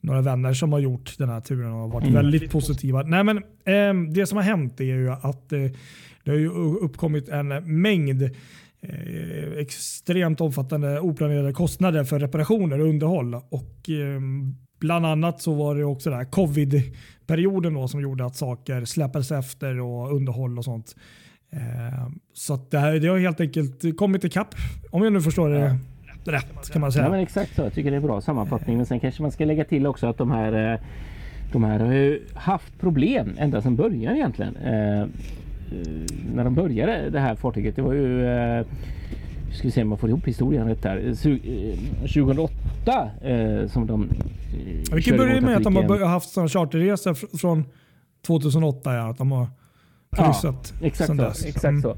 några 0.00 0.20
vänner 0.22 0.52
som 0.54 0.72
har 0.72 0.78
gjort 0.80 1.14
den 1.18 1.28
här 1.28 1.40
turen 1.40 1.72
och 1.72 1.90
varit 1.90 2.04
Mm. 2.08 2.14
väldigt 2.14 2.50
positiva. 2.50 3.02
Nej, 3.02 3.24
men, 3.24 3.36
eh, 3.64 4.12
det 4.14 4.26
som 4.26 4.36
har 4.36 4.42
hänt 4.42 4.80
är 4.80 4.84
ju 4.84 5.10
att 5.10 5.52
eh, 5.52 5.60
det 6.24 6.30
har 6.30 6.38
uppkommit 6.84 7.28
en 7.28 7.48
mängd 7.82 8.22
eh, 8.22 9.58
extremt 9.58 10.40
omfattande 10.40 11.00
oplanerade 11.00 11.52
kostnader 11.52 12.04
för 12.04 12.18
reparationer 12.18 12.80
och 12.80 12.88
underhåll. 12.88 13.34
Och, 13.34 13.90
eh, 13.90 14.20
bland 14.78 15.06
annat 15.06 15.40
så 15.40 15.54
var 15.54 15.74
det 15.74 15.84
också 15.84 16.10
den 16.10 16.18
här 16.18 16.26
covid-perioden 16.26 17.74
då 17.74 17.88
som 17.88 18.00
gjorde 18.00 18.24
att 18.24 18.36
saker 18.36 18.84
släpades 18.84 19.32
efter 19.32 19.80
och 19.80 20.16
underhåll 20.16 20.58
och 20.58 20.64
sånt. 20.64 20.96
Eh, 21.50 22.08
så 22.32 22.58
det, 22.70 22.78
här, 22.78 22.92
det 22.92 23.08
har 23.08 23.18
helt 23.18 23.40
enkelt 23.40 23.96
kommit 23.96 24.24
ikapp. 24.24 24.54
Om 24.90 25.04
jag 25.04 25.12
nu 25.12 25.20
förstår 25.20 25.50
det 25.50 25.78
rätt 26.24 26.70
kan 26.72 26.80
man 26.80 26.92
säga. 26.92 27.04
Ja 27.04 27.10
men 27.10 27.20
exakt 27.20 27.54
så. 27.54 27.62
Jag 27.62 27.72
tycker 27.72 27.90
det 27.90 27.96
är 27.96 28.00
bra 28.00 28.20
sammanfattning. 28.20 28.76
Men 28.76 28.86
sen 28.86 29.00
kanske 29.00 29.22
man 29.22 29.32
ska 29.32 29.44
lägga 29.44 29.64
till 29.64 29.86
också 29.86 30.06
att 30.06 30.18
de 30.18 30.30
här 30.30 30.72
eh, 30.72 30.80
de 31.52 31.64
här 31.64 31.80
har 31.80 31.92
ju 31.92 32.22
haft 32.34 32.80
problem 32.80 33.34
ända 33.38 33.62
sedan 33.62 33.76
början 33.76 34.16
egentligen. 34.16 34.56
Eh, 34.56 35.00
eh, 35.00 35.06
när 36.34 36.44
de 36.44 36.54
började 36.54 37.10
det 37.10 37.20
här 37.20 37.34
fartyget. 37.34 37.76
Det 37.76 37.82
var 37.82 37.92
ju 37.92 38.26
eh, 38.26 38.66
ska 39.56 39.68
vi 39.68 39.72
se 39.72 39.82
om 39.82 39.90
jag 39.90 40.00
får 40.00 40.08
ihop 40.08 40.26
historien 40.28 40.68
rätt 40.68 40.84
här. 40.84 40.98
Su- 40.98 41.72
eh, 41.72 41.78
2008 42.00 43.10
eh, 43.22 43.68
som 43.68 43.86
de 43.86 44.02
eh, 44.02 44.94
Vi 44.94 45.02
kan 45.02 45.16
börja 45.16 45.40
med 45.40 45.56
att 45.56 45.62
de 45.64 45.76
har 45.76 46.04
haft 46.06 46.28
sådana 46.30 46.48
charterresor 46.48 47.14
fr- 47.14 47.38
från 47.38 47.64
2008. 48.26 48.94
Ja, 48.94 49.10
att 49.10 49.18
de 49.18 49.32
har 49.32 49.46
kryssat. 50.16 50.72
Ja, 50.80 50.86
exakt 50.86 51.06
sen 51.08 51.16
så. 51.16 51.22
dess. 51.24 51.44
Exakt 51.44 51.64
Mm. 51.64 51.82
så. 51.82 51.96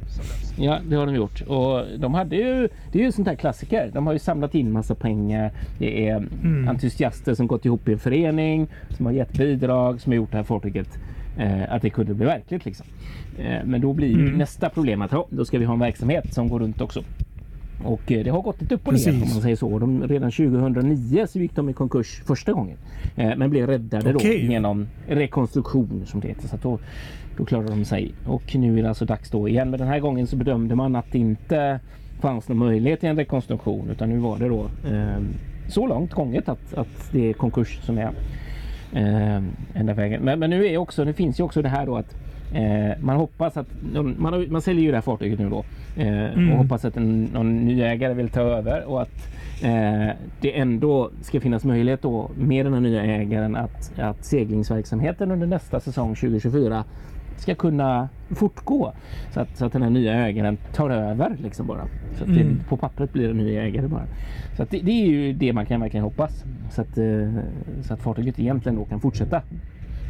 Ja, 0.59 0.79
det 0.89 0.97
har 0.97 1.07
de 1.07 1.15
gjort. 1.15 1.41
Och 1.41 1.85
de 1.99 2.15
hade 2.15 2.37
ju, 2.37 2.69
det 2.93 2.99
är 3.01 3.03
ju 3.05 3.13
sånt 3.13 3.29
här 3.29 3.35
klassiker. 3.35 3.91
De 3.95 4.07
har 4.07 4.13
ju 4.13 4.19
samlat 4.19 4.55
in 4.55 4.73
massa 4.73 4.95
pengar. 4.95 5.53
Det 5.79 6.09
är 6.09 6.17
Mm. 6.17 6.69
entusiaster 6.69 7.35
som 7.35 7.47
gått 7.47 7.65
ihop 7.65 7.89
i 7.89 7.93
en 7.93 7.99
förening, 7.99 8.67
som 8.97 9.07
har 9.07 9.13
gett 9.13 9.33
bidrag, 9.39 10.01
som 10.01 10.13
har 10.13 10.17
gjort 10.17 10.31
det 10.31 10.37
här 10.37 10.45
fartyget 10.45 10.99
eh, 11.39 11.73
att 11.73 11.83
det 11.83 11.91
kunde 11.91 12.15
bli 12.15 12.27
verkligt. 12.27 12.65
Liksom. 12.65 12.87
Eh, 13.39 13.65
men 13.65 13.81
då 13.81 13.93
blir 13.93 14.15
Mm. 14.15 14.39
nästa 14.39 14.69
problem 14.69 15.03
att 15.03 15.15
då 15.31 15.45
ska 15.45 15.59
vi 15.59 15.65
ha 15.65 15.75
en 15.75 15.81
verksamhet 15.81 16.35
som 16.35 16.49
går 16.49 16.61
runt 16.61 16.81
också. 16.81 17.03
Och 17.85 18.13
eh, 18.13 18.25
det 18.25 18.31
har 18.31 18.43
gått 18.43 18.61
lite 18.61 18.75
upp 18.75 18.89
och 18.89 18.95
ner 18.95 19.13
om 19.13 19.19
man 19.19 19.29
säger 19.29 19.57
så. 19.57 19.79
De, 19.79 20.09
redan 20.09 20.31
2009 20.31 21.27
så 21.29 21.39
gick 21.39 21.55
de 21.55 21.69
i 21.69 21.73
konkurs 21.73 22.23
första 22.27 22.53
gången. 22.53 22.77
Eh, 23.17 23.37
men 23.37 23.51
blev 23.51 23.67
räddade 23.67 24.15
Okej. 24.15 24.47
då 24.47 24.53
genom 24.53 24.87
rekonstruktion 25.07 26.03
som 26.07 26.21
det 26.21 26.29
heter. 26.29 26.49
Så 26.49 26.57
då, 26.63 26.79
då 27.37 27.45
klarade 27.45 27.69
de 27.69 27.85
sig. 27.85 28.13
Och 28.27 28.57
nu 28.57 28.79
är 28.79 28.83
det 28.83 28.89
alltså 28.89 29.05
dags 29.05 29.31
då 29.31 29.49
igen. 29.49 29.71
Men 29.71 29.79
den 29.79 29.89
här 29.89 30.01
gången 30.01 30.27
så 30.27 30.37
bedömde 30.37 30.75
man 30.75 30.97
att 30.97 31.13
det 31.13 31.19
inte 31.19 31.81
fanns 32.21 32.49
någon 32.49 32.59
möjlighet 32.59 33.01
till 33.01 33.09
en 33.09 33.17
rekonstruktion. 33.17 33.91
Utan 33.91 34.09
nu 34.09 34.19
var 34.19 34.39
det 34.39 34.49
då 34.49 34.71
eh, 34.91 35.23
så 35.69 35.87
långt 35.87 36.13
gånget 36.13 36.49
att, 36.49 36.75
att 36.75 37.13
det 37.13 37.31
är 37.31 37.33
konkurs 37.33 37.81
som 37.83 37.99
är 37.99 38.11
eh, 38.93 39.43
enda 39.75 39.95
vägen. 39.95 40.23
Men, 40.23 40.39
men 40.39 40.51
nu 40.51 40.67
är 40.67 40.77
också, 40.77 41.05
det 41.05 41.13
finns 41.13 41.41
ju 41.41 41.45
också 41.45 41.63
det 41.63 41.69
här 41.69 41.87
då 41.87 41.97
att 41.97 42.17
eh, 42.55 43.03
man 43.03 43.17
hoppas 43.17 43.57
att 43.57 43.67
man, 44.19 44.47
man 44.51 44.63
säljer 44.63 44.83
ju 44.83 44.91
det 44.91 44.97
här 44.97 45.03
fartyget 45.03 45.39
nu 45.39 45.49
då 45.49 45.65
Mm. 45.99 46.53
och 46.53 46.59
hoppas 46.59 46.85
att 46.85 46.97
en, 46.97 47.25
någon 47.25 47.65
ny 47.65 47.83
ägare 47.83 48.15
vill 48.15 48.29
ta 48.29 48.41
över 48.41 48.85
och 48.85 49.03
att 49.03 49.29
eh, 49.63 50.09
det 50.41 50.59
ändå 50.59 51.11
ska 51.21 51.41
finnas 51.41 51.65
möjlighet 51.65 52.03
då 52.03 52.31
med 52.37 52.67
den 52.67 52.73
här 52.75 52.81
nya 52.81 53.03
ägaren 53.05 53.57
att, 53.57 53.99
att 53.99 54.25
seglingsverksamheten 54.25 55.31
under 55.31 55.47
nästa 55.47 55.81
säsong 55.81 56.15
2024 56.15 56.85
ska 57.37 57.55
kunna 57.55 58.09
fortgå 58.31 58.93
så 59.35 59.41
att, 59.41 59.57
så 59.57 59.65
att 59.67 59.73
den 59.73 59.83
här 59.83 59.91
nya 59.91 60.13
ägaren 60.27 60.57
tar 60.75 60.91
över 60.91 61.37
liksom 61.43 61.67
bara. 61.67 61.85
Så 62.19 62.25
att 62.25 62.35
det, 62.35 62.41
Mm. 62.41 62.61
på 62.69 62.77
pappret 62.77 63.13
blir 63.13 63.25
det 63.25 63.31
en 63.31 63.37
ny 63.37 63.57
ägare 63.57 63.89
bara. 63.89 64.05
Så 64.57 64.63
att 64.63 64.71
det, 64.71 64.79
det 64.81 64.91
är 64.93 65.07
ju 65.07 65.33
det 65.33 65.53
man 65.53 65.67
kan 65.67 65.81
verkligen 65.81 66.05
hoppas. 66.05 66.45
Så 66.71 66.81
att, 66.81 66.99
eh, 66.99 67.29
så 67.83 67.95
att 67.95 68.01
fartyget 68.03 68.39
egentligen 68.39 68.77
då 68.77 68.85
kan 68.85 69.01
fortsätta. 69.01 69.43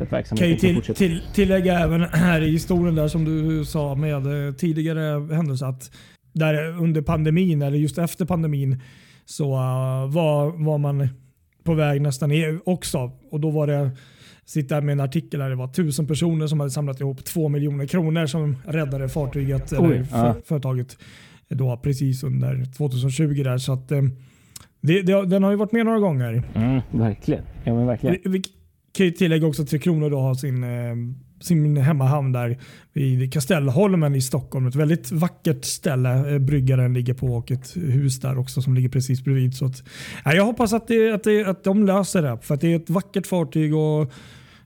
Att 0.02 0.08
Kan 0.08 0.16
verksamheten 0.16 0.48
ju 0.48 0.54
kan 0.54 0.60
till, 0.60 0.74
fortsätta. 0.74 0.98
till, 0.98 1.20
tillägga 1.34 1.78
även 1.78 2.02
här 2.02 2.40
i 2.40 2.50
historien 2.50 2.94
där 2.94 3.08
som 3.08 3.24
du 3.24 3.64
sa 3.64 3.94
med 3.94 4.46
eh, 4.48 4.54
tidigare 4.54 5.34
händelser 5.34 5.66
att 5.66 5.90
där 6.32 6.82
under 6.82 7.02
pandemin 7.02 7.62
eller 7.62 7.78
just 7.78 7.98
efter 7.98 8.24
pandemin 8.24 8.82
så 9.24 9.44
eh, 9.44 10.10
var, 10.10 10.64
var 10.64 10.78
man 10.78 11.08
på 11.64 11.74
väg 11.74 12.02
nästan 12.02 12.28
ner 12.28 12.60
också 12.64 13.10
och 13.30 13.40
då 13.40 13.50
var 13.50 13.66
det 13.66 13.90
sitta 14.44 14.80
med 14.80 14.92
en 14.92 15.00
artikel 15.00 15.40
där 15.40 15.50
det 15.50 15.56
var 15.56 15.68
tusen 15.68 16.06
personer 16.06 16.46
som 16.46 16.60
hade 16.60 16.70
samlat 16.70 17.00
ihop 17.00 17.24
två 17.24 17.48
miljoner 17.48 17.86
kronor 17.86 18.26
som 18.26 18.56
räddade 18.66 19.08
fartyget 19.08 19.72
eller 19.72 19.90
Oj, 19.90 19.96
ja. 19.96 20.04
för, 20.34 20.42
företaget 20.44 20.96
då 21.48 21.76
precis 21.76 22.22
under 22.22 22.64
2020 22.76 23.42
där 23.44 23.58
så 23.58 23.72
att 23.72 23.92
eh, 23.92 24.02
det, 24.80 25.02
det, 25.02 25.26
den 25.26 25.42
har 25.42 25.50
ju 25.50 25.56
varit 25.56 25.72
med 25.72 25.86
några 25.86 25.98
gånger. 25.98 26.42
Mm, 26.54 26.80
verkligen. 26.90 27.42
Ja, 27.64 27.74
men 27.74 27.86
verkligen. 27.86 28.16
Vi, 28.24 28.30
vi 28.30 28.42
kan 28.98 29.06
ju 29.06 29.12
tillägga 29.12 29.46
också 29.46 29.62
att 29.62 29.68
Tre 29.68 29.78
Kronor 29.78 30.10
då 30.10 30.20
har 30.20 30.34
sin, 30.34 30.64
eh, 30.64 30.94
sin 31.40 31.76
hemmahamn 31.76 32.32
där 32.32 32.58
vid 32.92 33.32
Kastellholmen 33.32 34.14
i 34.14 34.20
Stockholm. 34.20 34.66
Ett 34.66 34.74
väldigt 34.74 35.12
vackert 35.12 35.64
ställe 35.64 36.32
eh, 36.34 36.38
bryggaren 36.38 36.94
ligger 36.94 37.14
på 37.14 37.26
och 37.26 37.50
ett 37.50 37.76
hus 37.76 38.20
där 38.20 38.38
också 38.38 38.62
som 38.62 38.74
ligger 38.74 38.88
precis 38.88 39.24
bredvid. 39.24 39.54
Så 39.54 39.66
att, 39.66 39.82
ja, 40.24 40.32
jag 40.34 40.44
hoppas 40.44 40.72
att, 40.72 40.88
det, 40.88 41.12
att, 41.12 41.24
det, 41.24 41.44
att 41.44 41.64
de 41.64 41.86
löser 41.86 42.22
det 42.22 42.38
för 42.42 42.54
att 42.54 42.60
det 42.60 42.72
är 42.72 42.76
ett 42.76 42.90
vackert 42.90 43.26
fartyg 43.26 43.74
och 43.74 44.12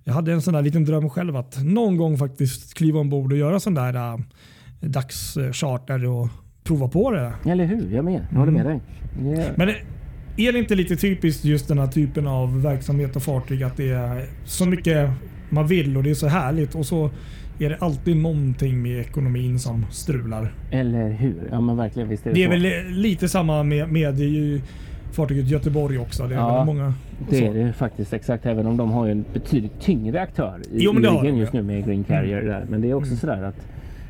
jag 0.04 0.12
hade 0.14 0.32
en 0.32 0.42
sån 0.42 0.54
där 0.54 0.62
liten 0.62 0.84
dröm 0.84 1.10
själv 1.10 1.36
att 1.36 1.64
någon 1.64 1.96
gång 1.96 2.18
faktiskt 2.18 2.74
kliva 2.74 3.00
ombord 3.00 3.32
och 3.32 3.38
göra 3.38 3.60
sån 3.60 3.74
där 3.74 3.94
äh, 3.94 4.18
dagscharter 4.80 6.06
och 6.06 6.28
prova 6.64 6.88
på 6.88 7.10
det. 7.10 7.32
Eller 7.50 7.64
hur? 7.64 7.90
Jag 7.94 8.04
med. 8.04 8.26
Jag 8.30 8.38
håller 8.38 8.52
med 8.52 8.66
dig. 8.66 8.80
Det- 9.20 9.52
Men 9.56 9.68
är 10.36 10.52
det 10.52 10.58
inte 10.58 10.74
lite 10.74 10.96
typiskt 10.96 11.44
just 11.44 11.68
den 11.68 11.78
här 11.78 11.86
typen 11.86 12.26
av 12.26 12.62
verksamhet 12.62 13.16
och 13.16 13.22
fartyg 13.22 13.62
att 13.62 13.76
det 13.76 13.90
är 13.90 14.24
så 14.44 14.66
mycket 14.66 15.10
man 15.50 15.66
vill 15.66 15.96
och 15.96 16.02
det 16.02 16.10
är 16.10 16.14
så 16.14 16.26
härligt 16.26 16.74
och 16.74 16.86
så 16.86 17.10
är 17.58 17.68
det 17.70 17.76
alltid 17.76 18.16
någonting 18.16 18.82
med 18.82 19.00
ekonomin 19.00 19.58
som 19.58 19.86
strular. 19.90 20.52
Eller 20.70 21.10
hur? 21.10 21.48
Ja 21.50 21.60
men 21.60 21.76
verkligen. 21.76 22.08
Visst 22.08 22.26
är 22.26 22.30
det, 22.30 22.34
Det 22.36 22.44
är 22.44 22.58
så. 22.58 22.84
väl 22.84 22.92
lite 22.92 23.28
samma 23.28 23.62
med, 23.62 23.92
med 23.92 24.14
fartyget 25.12 25.46
Göteborg 25.48 25.98
också. 25.98 26.26
Det 26.26 26.34
är 26.34 26.38
Ja, 26.38 26.64
många 26.64 26.94
Det 27.30 27.46
är 27.46 27.54
det 27.54 27.72
faktiskt 27.72 28.12
exakt. 28.12 28.46
Även 28.46 28.66
om 28.66 28.76
de 28.76 28.90
har 28.90 29.06
ju 29.06 29.12
en 29.12 29.24
betydligt 29.32 29.80
tyngre 29.80 30.20
aktör 30.20 30.58
i, 30.72 30.76
Jo, 30.84 30.92
men 30.92 31.04
i 31.04 31.08
ryggen 31.08 31.36
just 31.36 31.52
nu 31.52 31.62
med 31.62 31.84
Green 31.86 32.04
Carrier. 32.04 32.42
Där. 32.42 32.66
Men 32.68 32.80
det 32.80 32.90
är 32.90 32.94
också 32.94 33.08
Mm. 33.10 33.18
sådär 33.18 33.42
att 33.42 33.66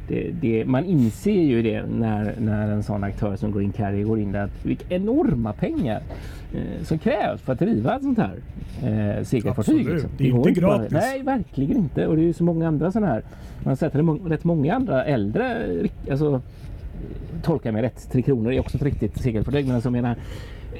det, 0.08 0.30
det, 0.40 0.64
man 0.64 0.84
inser 0.84 1.42
ju 1.42 1.62
det 1.62 1.82
när, 1.86 2.34
när 2.40 2.68
en 2.68 2.82
sån 2.82 3.04
aktör 3.04 3.36
som 3.36 3.52
Green 3.52 3.72
Carrier 3.72 4.04
går 4.04 4.18
in 4.20 4.32
där. 4.32 4.44
Att 4.44 4.66
vilka 4.66 4.94
enorma 4.94 5.52
pengar 5.52 6.02
eh, 6.54 6.84
som 6.84 6.98
krävs 6.98 7.40
för 7.42 7.52
att 7.52 7.58
driva 7.58 7.96
ett 7.96 8.02
sånt 8.02 8.18
här 8.18 8.34
eh, 8.82 9.24
segelfartyg. 9.24 9.88
Liksom. 9.88 10.10
Det 10.18 10.24
är 10.28 10.48
inte 10.48 10.60
bara- 10.60 10.76
gratis. 10.78 10.92
Nej, 10.92 11.22
verkligen 11.22 11.76
inte. 11.76 12.06
Och 12.06 12.16
det 12.16 12.22
är 12.22 12.26
ju 12.26 12.32
så 12.32 12.44
många 12.44 12.68
andra 12.68 12.92
sådana 12.92 13.12
här. 13.12 13.22
Man 13.58 13.70
har 13.70 13.76
sett 13.76 14.04
må- 14.04 14.18
rätt 14.28 14.44
många 14.44 14.74
andra 14.74 15.04
äldre 15.04 15.66
alltså, 16.10 16.40
tolka 17.42 17.72
mig 17.72 17.82
rätt, 17.82 18.08
Tre 18.12 18.22
Kronor 18.22 18.52
är 18.52 18.60
också 18.60 18.76
ett 18.76 18.82
riktigt 18.82 19.18
segelfartyg. 19.22 19.66
Men 19.66 19.74
alltså 19.74 19.90
menar 19.90 20.16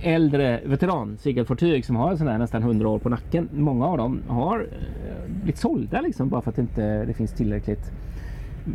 äldre 0.02 0.60
veteransegelfartyg 0.64 1.84
som 1.84 1.96
har 1.96 2.16
sån 2.16 2.28
här 2.28 2.38
nästan 2.38 2.62
100 2.62 2.88
år 2.88 2.98
på 2.98 3.08
nacken. 3.08 3.48
Många 3.52 3.86
av 3.86 3.96
dem 3.98 4.20
har 4.28 4.60
eh, 4.60 5.34
blivit 5.42 5.58
sålda 5.58 6.00
liksom 6.00 6.28
bara 6.28 6.40
för 6.42 6.50
att 6.50 6.56
det 6.56 6.62
inte 6.62 7.04
det 7.04 7.12
finns 7.12 7.32
tillräckligt. 7.32 7.90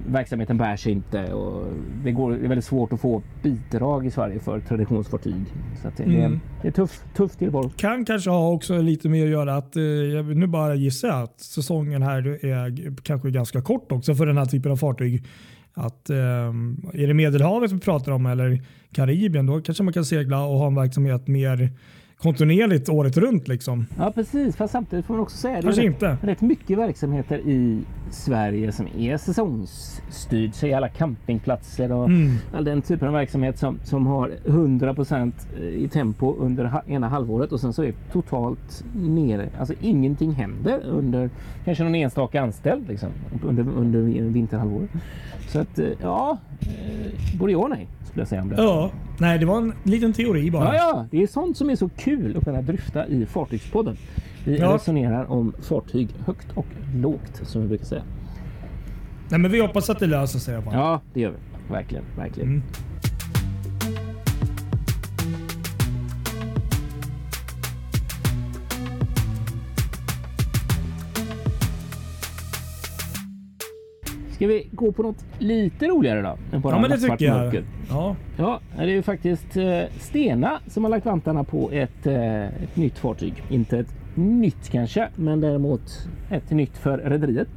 Verksamheten 0.07 0.57
bär 0.57 0.75
sig 0.75 0.91
inte 0.91 1.33
och 1.33 1.73
det, 2.03 2.11
går, 2.11 2.31
det 2.31 2.37
är 2.45 2.47
väldigt 2.47 2.65
svårt 2.65 2.93
att 2.93 3.01
få 3.01 3.21
bidrag 3.43 4.05
i 4.05 4.11
Sverige 4.11 4.39
för 4.39 4.59
traditionsfartyg. 4.59 5.35
Så 5.81 5.89
det, 5.97 6.03
Mm. 6.03 6.31
det, 6.31 6.39
det 6.61 6.67
är 6.67 6.71
tuff, 6.71 7.03
tuff 7.15 7.35
tillvaro. 7.35 7.69
kan 7.77 8.05
kanske 8.05 8.29
ha 8.29 8.51
också 8.51 8.77
lite 8.81 9.09
mer 9.09 9.23
att 9.23 9.29
göra 9.31 9.55
att, 9.55 9.75
eh, 9.75 9.83
jag 9.83 10.37
nu 10.37 10.47
bara 10.47 10.75
gissa 10.75 11.13
att 11.13 11.39
säsongen 11.39 12.01
här 12.01 12.45
är 12.45 12.95
kanske 13.03 13.31
ganska 13.31 13.61
kort 13.61 13.91
också 13.91 14.15
för 14.15 14.25
den 14.25 14.37
här 14.37 14.45
typen 14.45 14.71
av 14.71 14.75
fartyg. 14.77 15.25
Att, 15.73 16.09
eh, 16.09 16.17
är 16.93 17.07
det 17.07 17.13
Medelhavet 17.13 17.71
vi 17.71 17.79
pratar 17.79 18.11
om 18.11 18.25
eller 18.25 18.61
Karibien 18.91 19.45
då 19.45 19.61
kanske 19.61 19.83
man 19.83 19.93
kan 19.93 20.05
segla 20.05 20.45
och 20.45 20.57
ha 20.57 20.67
en 20.67 20.75
verksamhet 20.75 21.27
mer 21.27 21.71
kontinuerligt 22.21 22.89
året 22.89 23.17
runt. 23.17 23.47
Liksom. 23.47 23.85
Ja 23.97 24.11
precis, 24.15 24.55
fast 24.55 24.71
samtidigt 24.71 25.05
får 25.05 25.13
man 25.13 25.23
också 25.23 25.37
säga 25.37 25.61
det 25.61 25.67
är 25.67 25.71
rätt, 25.71 25.85
inte. 25.85 26.17
rätt 26.21 26.41
mycket 26.41 26.77
verksamheter 26.77 27.37
i 27.37 27.81
Sverige 28.11 28.71
som 28.71 28.87
är 28.97 29.17
säsongsstyrd. 29.17 30.53
Så 30.53 30.75
alla 30.75 30.89
campingplatser 30.89 31.91
och 31.91 32.05
Mm. 32.05 32.35
all 32.53 32.63
den 32.63 32.81
typen 32.81 33.07
av 33.07 33.13
verksamhet 33.13 33.57
som, 33.59 33.79
som 33.83 34.07
har 34.07 34.31
100% 34.45 35.31
i 35.61 35.87
tempo 35.87 36.35
under 36.39 36.81
ena 36.87 37.07
halvåret 37.07 37.51
och 37.51 37.59
sen 37.59 37.73
så 37.73 37.83
är 37.83 37.93
totalt 38.11 38.83
nere. 38.95 39.49
Alltså 39.59 39.73
ingenting 39.81 40.31
händer 40.31 40.79
under 40.85 41.29
kanske 41.65 41.83
någon 41.83 41.95
enstaka 41.95 42.41
anställd 42.41 42.87
liksom, 42.87 43.09
under, 43.43 43.65
under 43.77 43.99
vinterhalvåret. 44.21 44.89
Så 45.47 45.59
att 45.59 45.79
eh, 45.79 45.85
ja, 46.01 46.37
eh, 46.61 47.37
både 47.39 47.51
ja 47.51 47.57
och 47.57 47.69
nej 47.69 47.87
skulle 48.25 48.41
jag 48.41 48.49
det. 48.49 48.55
Ja, 48.63 48.91
nej 49.19 49.39
det 49.39 49.45
var 49.45 49.57
en 49.57 49.73
liten 49.83 50.13
teori 50.13 50.51
bara. 50.51 50.75
Ja, 50.75 50.81
ja, 50.93 51.05
det 51.11 51.23
är 51.23 51.27
sånt 51.27 51.57
som 51.57 51.69
är 51.69 51.75
så 51.75 51.89
kul 51.89 52.37
att 52.37 52.43
kunna 52.43 52.61
dryfta 52.61 53.07
i 53.07 53.25
Fartygspodden. 53.25 53.97
Vi 54.45 54.57
Ja. 54.59 54.73
resonerar 54.75 55.31
om 55.31 55.53
fartyg 55.61 56.09
högt 56.25 56.47
och 56.55 56.65
lågt 56.95 57.41
som 57.43 57.61
vi 57.61 57.67
brukar 57.67 57.85
säga. 57.85 58.03
Nej, 59.29 59.39
men 59.39 59.51
vi 59.51 59.61
hoppas 59.61 59.89
att 59.89 59.99
det 59.99 60.07
löser 60.07 60.39
sig. 60.39 60.53
i 60.53 60.57
alla 60.57 60.65
fall. 60.65 60.73
Ja, 60.73 61.01
det 61.13 61.19
gör 61.19 61.29
vi. 61.31 61.73
Verkligen, 61.73 62.03
verkligen. 62.17 62.49
Mm. 62.49 62.61
Ska 74.37 74.47
vi 74.47 74.67
gå 74.71 74.91
på 74.91 75.03
något 75.03 75.25
lite 75.39 75.87
roligare 75.87 76.21
då? 76.21 76.37
Än 76.55 76.61
bara 76.61 76.75
Ja, 76.75 76.81
men 76.81 76.89
det 76.91 76.97
tycker 76.97 77.33
mörker? 77.33 77.63
jag. 77.89 77.97
Ja. 77.97 78.15
Ja, 78.37 78.59
det 78.77 78.83
är 78.83 78.87
ju 78.87 79.01
faktiskt 79.01 79.57
eh, 79.57 79.81
Stena 79.99 80.59
som 80.67 80.83
har 80.83 80.91
lagt 80.91 81.05
vantarna 81.05 81.43
på 81.43 81.71
ett, 81.71 82.07
eh, 82.07 82.45
ett 82.45 82.75
nytt 82.75 82.97
fartyg. 82.97 83.43
Inte 83.49 83.79
ett 83.79 83.93
nytt 84.15 84.69
kanske, 84.69 85.07
men 85.15 85.41
däremot 85.41 86.07
ett 86.31 86.49
nytt 86.51 86.77
för 86.77 86.97
rederiet. 86.97 87.47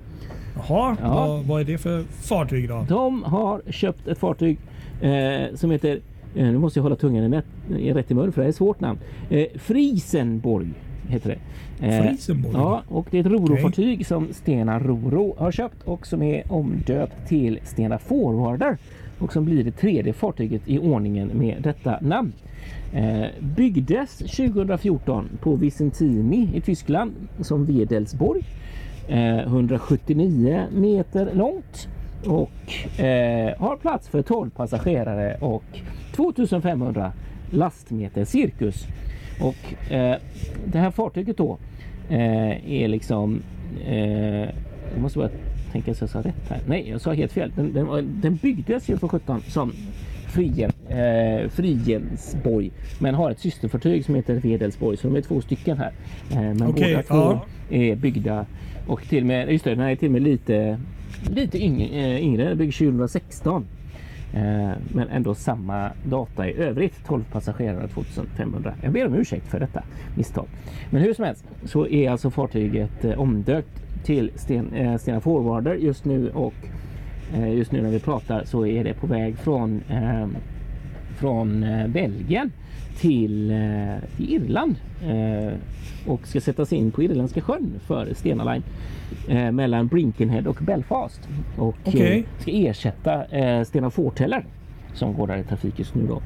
Jaha, 0.55 0.97
Ja. 1.03 1.27
Vad, 1.27 1.45
vad 1.45 1.61
är 1.61 1.65
det 1.65 1.79
för 1.79 2.03
fartyg 2.03 2.69
då? 2.69 2.87
De 2.89 3.23
har 3.23 3.63
köpt 3.71 4.09
ett 4.09 4.19
fartyg 4.19 4.59
eh, 5.01 5.55
som 5.55 5.71
heter, 5.71 6.01
eh, 6.35 6.45
nu 6.45 6.59
måste 6.59 6.79
jag 6.79 6.83
hålla 6.83 6.97
tungan 6.97 7.25
i, 7.25 7.29
nät, 7.29 7.45
i 7.79 7.93
rätt 7.93 8.11
i 8.11 8.15
mun 8.15 8.33
för 8.33 8.41
det 8.43 8.47
är 8.47 8.51
ett 8.51 8.57
svårt 8.57 8.81
namn. 8.81 8.99
Eh, 9.31 9.47
Friesenborg 9.59 10.69
heter 11.11 11.29
det. 11.29 11.87
Eh, 11.87 12.03
Friesenborg? 12.03 12.55
Ja, 12.55 12.83
och 12.89 13.07
det 13.11 13.19
är 13.19 13.21
ett 13.21 13.27
rorofartyg 13.27 14.07
som 14.07 14.29
Stena 14.33 14.79
Roro 14.79 15.35
har 15.39 15.53
köpt 15.53 15.83
och 15.83 16.07
som 16.07 16.23
är 16.23 16.53
omdöpt 16.53 17.29
till 17.29 17.59
Stena 17.65 17.99
Forwarder 17.99 18.79
och 19.19 19.33
som 19.33 19.45
blir 19.45 19.65
det 19.65 19.71
tredje 19.71 20.13
fartyget 20.13 20.63
i 20.67 20.79
ordningen 20.79 21.29
med 21.29 21.63
detta 21.63 21.99
namn. 22.01 22.33
Eh, 22.93 23.27
byggdes 23.41 24.19
2014 24.19 25.29
på 25.41 25.57
Vicentini 25.57 26.49
i 26.55 26.61
Tyskland 26.61 27.13
som 27.41 27.65
Wedelsborg. 27.65 28.45
Eh, 29.09 29.39
179 29.39 30.67
meter 30.73 31.35
långt 31.35 31.89
och 32.27 33.01
eh, 33.01 33.59
har 33.59 33.77
plats 33.77 34.09
för 34.09 34.23
12 34.23 34.51
passagerare 34.51 35.37
och 35.41 35.65
2500 36.13 37.13
lastmeter 37.51 38.25
cirkus. 38.25 38.87
Och 39.41 39.93
eh, 39.93 40.17
det 40.67 40.79
här 40.79 40.91
fartyget 40.91 41.37
då 41.37 41.59
eh, 42.09 42.73
är 42.73 42.89
liksom... 42.89 43.43
Eh, 43.87 44.49
jag 44.93 45.01
måste 45.03 45.19
bara 45.19 45.31
tänka 45.73 45.95
så 45.95 46.03
jag 46.03 46.11
sa 46.11 46.19
rätt 46.19 46.49
här. 46.49 46.61
Nej, 46.67 46.89
jag 46.89 47.01
sa 47.01 47.13
helt 47.13 47.33
fel. 47.33 47.53
Den, 47.57 47.73
den, 47.73 48.21
den 48.23 48.37
byggdes 48.37 48.91
ju 48.91 48.97
för 48.97 49.09
17 49.09 49.41
som 49.41 49.73
Frien, 50.31 50.73
eh, 50.89 51.49
Friensborg 51.49 52.71
men 52.99 53.15
har 53.15 53.31
ett 53.31 53.41
systerfartyg 53.41 54.05
som 54.05 54.15
heter 54.15 54.35
Vedelsborg 54.35 54.97
så 54.97 55.09
de 55.09 55.17
är 55.17 55.21
två 55.21 55.41
stycken 55.41 55.79
här. 55.79 55.93
Eh, 56.31 56.37
men 56.37 56.63
Okej, 56.63 56.95
båda 56.95 57.03
två 57.03 57.15
ja. 57.15 57.77
är 57.77 57.97
byggda 57.97 58.47
och 58.87 59.03
till 59.03 59.23
och 59.23 59.27
med, 59.27 59.53
just 59.53 59.65
det, 59.65 59.71
den 59.71 59.81
här 59.81 59.91
är 59.91 59.97
till 59.97 60.09
och 60.09 60.13
med 60.13 60.23
lite, 60.23 60.81
lite 61.31 61.59
yngre, 61.59 61.87
eh, 61.87 62.25
yngre, 62.25 62.49
den 62.49 62.59
byggd 62.59 62.75
2016. 62.75 63.67
Eh, 64.35 64.71
men 64.93 65.09
ändå 65.09 65.35
samma 65.35 65.91
data 66.05 66.49
i 66.49 66.55
övrigt. 66.55 67.05
12 67.07 67.25
passagerare 67.33 67.89
2500. 67.89 68.75
Jag 68.83 68.93
ber 68.93 69.07
om 69.07 69.15
ursäkt 69.15 69.47
för 69.47 69.61
detta 69.61 69.83
misstag. 70.17 70.47
Men 70.91 71.03
hur 71.03 71.15
som 71.15 71.25
helst 71.25 71.45
så 71.65 71.87
är 71.87 72.11
alltså 72.11 72.31
fartyget 72.31 73.05
eh, 73.05 73.21
omdöpt 73.21 73.83
till 74.05 74.31
Sten, 74.35 74.73
eh, 74.75 74.97
Stena 74.97 75.21
Forwarder 75.21 75.75
just 75.75 76.05
nu 76.05 76.31
och 76.31 76.55
just 77.55 77.73
nu 77.73 77.83
när 77.83 77.91
vi 77.91 78.01
pratar 78.01 78.45
så 78.45 78.67
är 78.67 78.85
det 78.85 78.95
på 78.95 79.07
väg 79.07 79.39
från 79.39 79.81
från 81.19 81.65
Belgien 81.89 82.53
till, 83.01 83.51
eh, 83.51 84.09
till 84.17 84.33
Irland 84.33 84.77
eh, 85.03 85.53
och 86.07 86.27
ska 86.27 86.41
sättas 86.41 86.73
in 86.73 86.91
på 86.91 87.03
Irländska 87.03 87.41
sjön 87.41 87.81
för 87.87 88.15
Stena 88.15 88.53
Line 88.53 88.63
eh, 89.29 89.53
mellan 89.53 89.87
Brinkenhead 89.87 90.49
och 90.49 90.59
Belfast 90.61 91.29
och 91.59 91.95
eh, 91.95 92.25
ska 92.39 92.51
ersätta 92.51 93.25
eh, 93.25 93.65
Stena 93.65 93.91
Forteller 93.91 94.45
som 94.95 95.15
går 95.15 95.27
där 95.27 95.37
i 95.37 95.45
trafik 95.45 95.79
just 95.79 95.95
nu 95.95 96.07
då. 96.07 96.23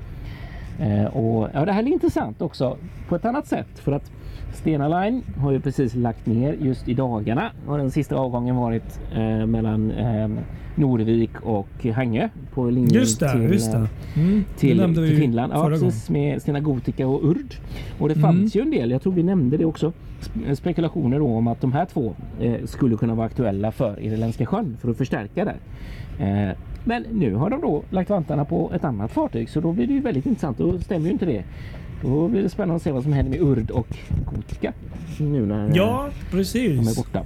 Eh, 0.81 1.05
och 1.05 1.49
ja, 1.55 1.65
det 1.65 1.73
här 1.73 1.83
är 1.83 1.87
intressant 1.87 2.43
också 2.43 2.77
på 3.09 3.17
ett 3.17 3.25
annat 3.25 3.47
sätt 3.47 3.67
för 3.79 3.93
att 3.93 4.11
Stena 4.55 4.89
Line 5.01 5.23
har 5.39 5.53
ju 5.53 5.61
precis 5.61 5.95
lagt 5.95 6.27
ner 6.27 6.57
just 6.61 6.89
i 6.89 6.95
dagarna 6.95 7.51
och 7.67 7.79
den 7.79 7.91
sista 7.91 8.17
avgången 8.17 8.57
varit 8.57 9.01
eh, 9.15 9.47
mellan 9.47 9.91
eh, 9.91 10.29
Norvik 10.77 11.31
och 11.43 11.87
Hangö 11.95 12.29
på 12.55 12.65
linjen 12.71 12.95
Just 12.95 13.21
det, 13.21 13.33
till, 13.33 13.43
just 13.43 13.73
det. 13.73 13.79
eh, 13.79 13.85
Mm, 14.17 14.45
det 14.55 14.59
till, 14.61 14.77
nämnde 14.77 15.07
till 15.09 15.17
Finland. 15.19 15.53
Ja, 15.53 15.69
precis, 15.69 16.11
med 16.11 16.43
Stena 16.43 16.61
Gotica 16.61 17.07
och 17.07 17.25
Urd. 17.31 17.55
Och 17.99 18.09
det 18.09 18.15
fanns 18.15 18.55
ju 18.57 18.61
en 18.61 18.71
del, 18.71 18.91
jag 18.91 19.03
tror 19.03 19.13
vi 19.13 19.23
nämnde 19.23 19.57
det 19.57 19.65
också, 19.65 19.93
sp- 20.21 20.55
spekulationer 20.55 21.23
om 21.23 21.47
att 21.49 21.61
de 21.61 21.73
här 21.73 21.85
två 21.85 22.15
eh, 22.41 22.65
skulle 22.65 22.97
kunna 22.97 23.15
vara 23.15 23.27
aktuella 23.27 23.73
för 23.73 24.01
Irländska 24.01 24.47
sjön 24.47 24.77
för 24.81 24.91
att 24.91 24.97
förstärka 24.99 25.45
där. 25.45 25.57
Eh, 26.85 26.89
men 26.89 27.03
nu 27.13 27.35
har 27.35 27.51
de 27.51 27.61
då 27.61 27.83
lagt 27.91 28.11
vantarna 28.11 28.45
på 28.45 28.73
ett 28.75 28.85
annat 28.85 29.11
fartyg 29.13 29.49
så 29.51 29.61
då 29.61 29.73
blir 29.73 29.87
det 29.87 29.93
ju 29.93 30.01
väldigt 30.01 30.27
intressant. 30.27 30.59
Då 30.59 30.79
stämmer 30.79 31.07
ju 31.07 31.13
inte 31.13 31.27
det. 31.27 31.45
Då 32.03 32.29
blir 32.29 32.43
det 32.43 32.49
spännande 32.49 32.77
att 32.77 32.83
se 32.83 32.93
vad 32.93 33.03
som 33.03 33.13
händer 33.13 33.31
med 33.39 33.49
Urd 33.49 33.71
och 33.71 33.97
Gotica 34.35 34.73
nu 35.21 35.47
när 35.47 35.69
eh, 35.69 35.77
Ja, 35.77 36.09
de 36.31 36.37
är 36.37 36.39
precis. 36.39 36.97
borta. 36.97 37.21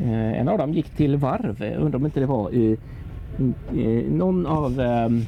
Eh, 0.00 0.40
en 0.40 0.48
av 0.48 0.58
dem 0.58 0.72
gick 0.72 0.90
till 0.90 1.16
varv. 1.16 1.56
Jag 1.64 1.80
undrar 1.82 1.98
om 1.98 2.04
inte 2.06 2.20
det 2.20 2.26
var 2.26 2.50
i, 2.54 2.76
i, 3.74 3.80
i 3.80 4.06
någon 4.10 4.46
av 4.46 4.80
ehm, 4.80 5.22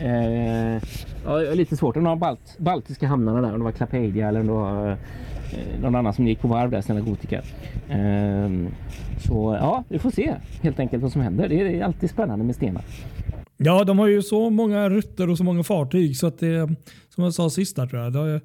eh, 0.00 0.82
ja, 1.24 1.36
det 1.36 1.48
är 1.48 1.54
lite 1.54 1.76
svårt. 1.76 1.96
Av 1.96 2.18
balt, 2.18 2.58
baltiska 2.58 3.06
hamnarna 3.06 3.40
där. 3.40 3.52
Om 3.52 3.58
det 3.58 3.64
var 3.64 3.72
Klapedia 3.72 4.28
eller 4.28 4.40
om 4.40 4.46
det 4.46 4.52
var 4.52 4.90
eh, 4.90 5.80
någon 5.80 5.94
annan 5.94 6.12
som 6.12 6.26
gick 6.26 6.40
på 6.40 6.48
varv 6.48 6.70
där, 6.70 6.80
Stena 6.80 7.00
Gotica. 7.00 7.42
Ehm, 7.88 8.68
så 9.18 9.58
ja, 9.60 9.84
vi 9.88 9.98
får 9.98 10.10
se 10.10 10.34
helt 10.62 10.78
enkelt 10.78 11.02
vad 11.02 11.12
som 11.12 11.20
händer. 11.20 11.48
Det 11.48 11.60
är, 11.60 11.64
det 11.64 11.80
är 11.80 11.84
alltid 11.84 12.10
spännande 12.10 12.44
med 12.44 12.54
Stena. 12.54 12.80
Ja, 13.56 13.84
de 13.84 13.98
har 13.98 14.06
ju 14.06 14.22
så 14.22 14.50
många 14.50 14.88
rutter 14.88 15.30
och 15.30 15.38
så 15.38 15.44
många 15.44 15.62
fartyg 15.62 16.16
så 16.16 16.26
att 16.26 16.38
det, 16.38 16.68
som 17.14 17.24
jag 17.24 17.34
sa 17.34 17.50
sist 17.50 17.76
där 17.76 17.86
tror 17.86 18.02
jag, 18.02 18.12
de 18.12 18.40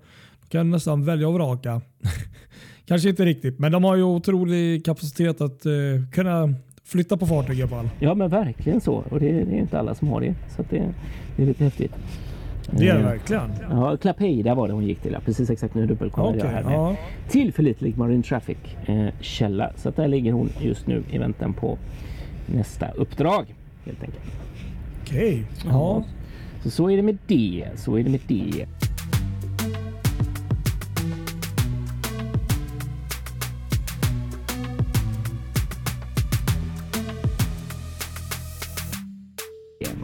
kan 0.50 0.72
nästan 0.72 1.06
välja 1.06 1.28
och 1.28 1.34
vraka. 1.34 1.82
Kanske 2.86 3.10
inte 3.10 3.26
riktigt, 3.26 3.60
men 3.60 3.72
de 3.72 3.84
har 3.84 3.96
ju 3.96 4.04
otrolig 4.04 4.86
kapacitet 4.86 5.42
att 5.42 5.66
eh, 5.66 5.72
kunna 6.12 6.54
flytta 6.84 7.18
på 7.18 7.28
fartyg 7.28 7.60
i 7.60 7.62
alla 7.62 7.70
fall. 7.70 7.90
Ja, 8.00 8.13
men 8.13 8.30
verkligen 8.30 8.82
så. 8.82 8.94
Och 8.94 9.20
det, 9.20 9.32
det 9.32 9.56
är 9.56 9.60
inte 9.60 9.80
alla 9.80 9.96
som 9.96 10.08
har 10.08 10.22
det. 10.22 10.36
Så 10.56 10.66
det, 10.70 10.94
det 11.36 11.44
är 11.44 11.48
lite 11.48 11.63
häftigt. 11.63 11.96
Det 12.72 12.88
är 12.88 12.94
det 12.94 13.00
Eh, 13.00 13.06
verkligen. 13.06 13.52
Ja, 13.70 13.98
Klapeida 13.98 14.56
var 14.56 14.68
det 14.68 14.74
hon 14.74 14.86
gick 14.86 15.00
till. 15.00 15.12
Ja. 15.12 15.20
Precis 15.26 15.50
exakt 15.50 15.74
nu 15.76 15.86
dubbelkollar 15.86 16.30
Okej, 16.30 16.42
jag 16.44 16.50
här 16.50 16.64
med 16.64 16.74
ja. 16.74 16.96
tillförlitlig 17.30 17.98
Marine 17.98 18.24
Traffic 18.24 18.58
eh, 18.86 19.08
källa. 19.20 19.72
Så 19.76 19.90
att 19.90 19.96
där 19.96 20.08
ligger 20.08 20.32
hon 20.32 20.50
just 20.60 20.88
nu 20.88 21.04
i 21.12 21.18
väntan 21.18 21.54
på 21.54 21.78
nästa 22.46 22.92
uppdrag 22.92 23.56
helt 23.86 24.04
enkelt. 24.04 24.26
Okej. 25.02 25.44
Ja. 25.66 26.04
Så, 26.64 26.70
så 26.70 26.90
är 26.90 26.98
det 26.98 27.04
med 27.04 27.18
det. 27.28 27.68
Så 27.76 27.98
är 27.98 28.04
det 28.04 28.10
med 28.10 28.20
det. 28.28 28.66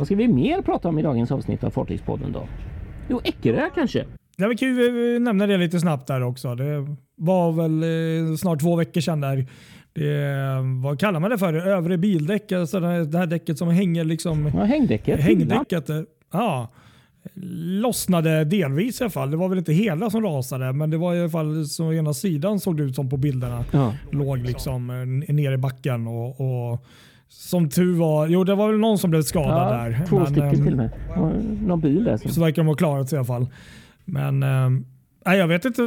Vad 0.04 0.08
ska 0.08 0.16
vi 0.16 0.28
mer 0.28 0.62
prata 0.62 0.90
om 0.90 1.00
i 1.00 1.02
dagens 1.02 1.32
avsnitt 1.32 1.64
av 1.64 1.70
Fartygspodden 1.70 2.32
då? 2.32 2.48
Jo, 3.10 3.22
Eckerö 3.24 3.70
kanske? 3.76 4.06
Ja, 4.38 4.48
vi 4.48 4.56
kan 4.58 4.68
ju 4.68 5.16
eh, 5.16 5.22
nämna 5.22 5.48
det 5.48 5.58
lite 5.58 5.80
snabbt 5.80 6.08
där 6.08 6.24
också. 6.24 6.56
Det 6.56 6.88
var 7.16 7.52
väl 7.52 7.84
eh, 8.32 8.36
snart 8.36 8.60
två 8.62 8.76
veckor 8.76 9.02
sedan 9.02 9.22
där. 9.22 9.48
Det, 9.94 10.30
vad 10.84 11.00
kallar 11.00 11.20
man 11.20 11.30
det 11.30 11.38
för? 11.38 11.54
Övre 11.54 11.98
bildäck, 11.98 12.52
alltså 12.52 12.80
det 12.80 13.18
här- 13.18 13.26
däcket 13.26 13.58
som 13.58 13.70
hänger 13.70 14.04
liksom 14.04 14.52
Ja, 14.56 14.64
hängdäcket. 14.64 15.20
Hängdäcket 15.20 15.90
eh, 15.90 16.02
ja, 16.32 16.72
lossnade 17.82 18.44
delvis 18.44 19.02
i 19.02 19.04
alla 19.04 19.12
fall. 19.12 19.32
Det 19.32 19.38
var 19.38 19.50
väl 19.50 19.58
inte 19.58 19.74
hela 19.74 20.10
som 20.10 20.22
rasade, 20.24 20.74
men 20.74 20.90
det 20.90 20.98
var 20.98 21.16
i 21.16 21.20
alla 21.20 21.30
fall 21.30 21.66
så 21.66 21.94
ena 21.94 22.14
sidan 22.14 22.60
såg 22.60 22.78
det 22.78 22.84
ut 22.84 22.96
som 22.96 23.10
på 23.10 23.18
bilderna. 23.18 23.66
Ja. 23.72 23.94
Låg 24.12 24.38
liksom 24.38 24.90
eh, 24.90 25.34
nere 25.34 25.54
i 25.54 25.58
backen 25.58 26.08
och, 26.08 26.42
och 26.42 26.86
som 27.34 27.70
tur 27.70 27.94
var, 28.00 28.28
jo 28.28 28.44
det 28.44 28.56
var 28.56 28.68
väl 28.68 28.80
någon 28.80 28.98
som 28.98 29.10
blev 29.10 29.22
skadad 29.22 29.74
Ja, 29.74 29.84
där. 29.84 30.06
två 30.08 30.18
men, 30.18 30.26
stycken 30.26 30.50
ehm, 30.50 30.64
till 30.64 30.72
och 30.72 30.78
med. 30.78 30.90
Någon 31.62 31.80
bil 31.80 32.04
där. 32.04 32.18
Som... 32.18 32.32
Så 32.32 32.42
verkar 32.42 32.62
de 32.62 32.68
ha 32.68 32.76
klarat 32.76 33.10
sig 33.10 33.16
i 33.16 33.20
alla 33.20 33.26
fall. 33.26 33.48
Men 34.06 34.44
ehm, 34.44 34.86
nej, 35.26 35.38
jag 35.38 35.48
vet 35.48 35.66
inte 35.66 35.82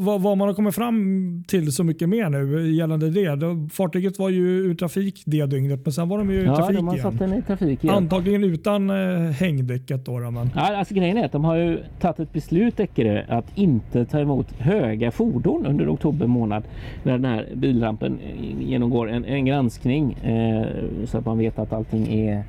vad 0.00 0.38
man 0.38 0.40
har 0.48 0.54
kommit 0.54 0.74
fram 0.74 1.44
till 1.48 1.72
så 1.72 1.84
mycket 1.84 2.08
mer 2.08 2.28
nu 2.28 2.72
gällande 2.72 3.10
det. 3.10 3.36
det. 3.36 3.68
Fartyget 3.72 4.18
var 4.18 4.28
ju 4.28 4.42
ur 4.42 4.74
trafik 4.74 5.22
det 5.26 5.46
dygnet, 5.46 5.80
men 5.84 5.92
sen 5.92 6.08
var 6.08 6.18
de 6.18 6.30
ju 6.30 6.44
Ja, 6.44 6.56
trafik 6.56 6.76
de 6.76 6.88
har 6.88 6.96
satt 6.96 7.18
den 7.18 7.34
i 7.34 7.42
trafik 7.42 7.84
igen. 7.84 7.96
Antagligen 7.96 8.44
utan 8.44 8.90
eh, 8.90 9.30
hängdäcket 9.30 10.04
då. 10.04 10.18
då 10.18 10.30
men. 10.30 10.50
Ja, 10.54 10.76
alltså 10.76 10.94
grejen 10.94 11.16
är 11.16 11.24
att 11.24 11.32
de 11.32 11.44
har 11.44 11.56
ju 11.56 11.78
tagit 12.00 12.20
ett 12.20 12.32
beslut 12.32 12.80
Eckerö 12.80 13.24
att 13.28 13.46
inte 13.54 14.04
ta 14.04 14.20
emot 14.20 14.52
höga 14.52 15.10
fordon 15.10 15.66
under 15.66 15.92
oktober 15.92 16.26
månad 16.26 16.64
när 17.02 17.12
den 17.12 17.24
här 17.24 17.48
bilrampen 17.54 18.18
eh, 18.18 18.68
genomgår 18.68 19.10
en, 19.10 19.24
en 19.24 19.44
granskning 19.44 20.12
eh, 20.12 20.66
så 21.06 21.18
att 21.18 21.26
man 21.26 21.38
vet 21.38 21.58
att 21.58 21.72
allting 21.72 22.12
är 22.12 22.44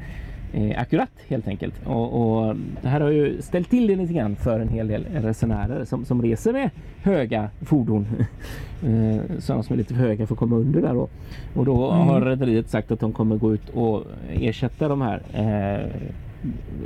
eh, 0.54 0.82
akkurat 0.82 1.10
helt 1.28 1.48
enkelt. 1.48 1.74
Och, 1.86 2.22
och 2.48 2.56
det 2.82 2.88
här 2.88 3.02
har 3.02 3.10
ju 3.10 3.42
ställt 3.42 3.70
till 3.70 3.88
det 3.88 3.96
lite 3.96 4.14
grann 4.14 4.36
för 4.36 4.60
en 4.60 4.70
hel 4.70 4.88
del 4.88 5.06
resenärer 5.14 5.86
som, 5.86 6.06
som 6.06 6.22
reser 6.22 6.54
med 6.54 6.70
höga 7.04 7.50
fordon. 7.62 8.06
eh, 8.84 9.22
sådana 9.40 9.64
som 9.64 9.74
är 9.74 9.78
lite 9.78 9.94
för 9.94 10.02
höga 10.02 10.28
för 10.28 10.36
att 10.36 10.40
komma 10.40 10.56
under 10.56 10.82
där 10.82 10.94
då. 10.94 11.08
Och 11.56 11.66
då 11.66 11.92
har 11.92 12.22
rederiet 12.22 12.70
sagt 12.70 12.92
att 12.92 13.00
de 13.00 13.14
kommer 13.14 13.36
gå 13.38 13.54
ut 13.54 13.70
och 13.70 14.04
ersätta 14.34 14.88
de 14.88 15.02
här 15.02 15.22
eh, 15.34 15.90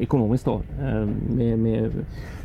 ekonomiskt 0.01 0.45
då 0.45 0.61
eh, 0.81 1.07
med, 1.35 1.59
med 1.59 1.91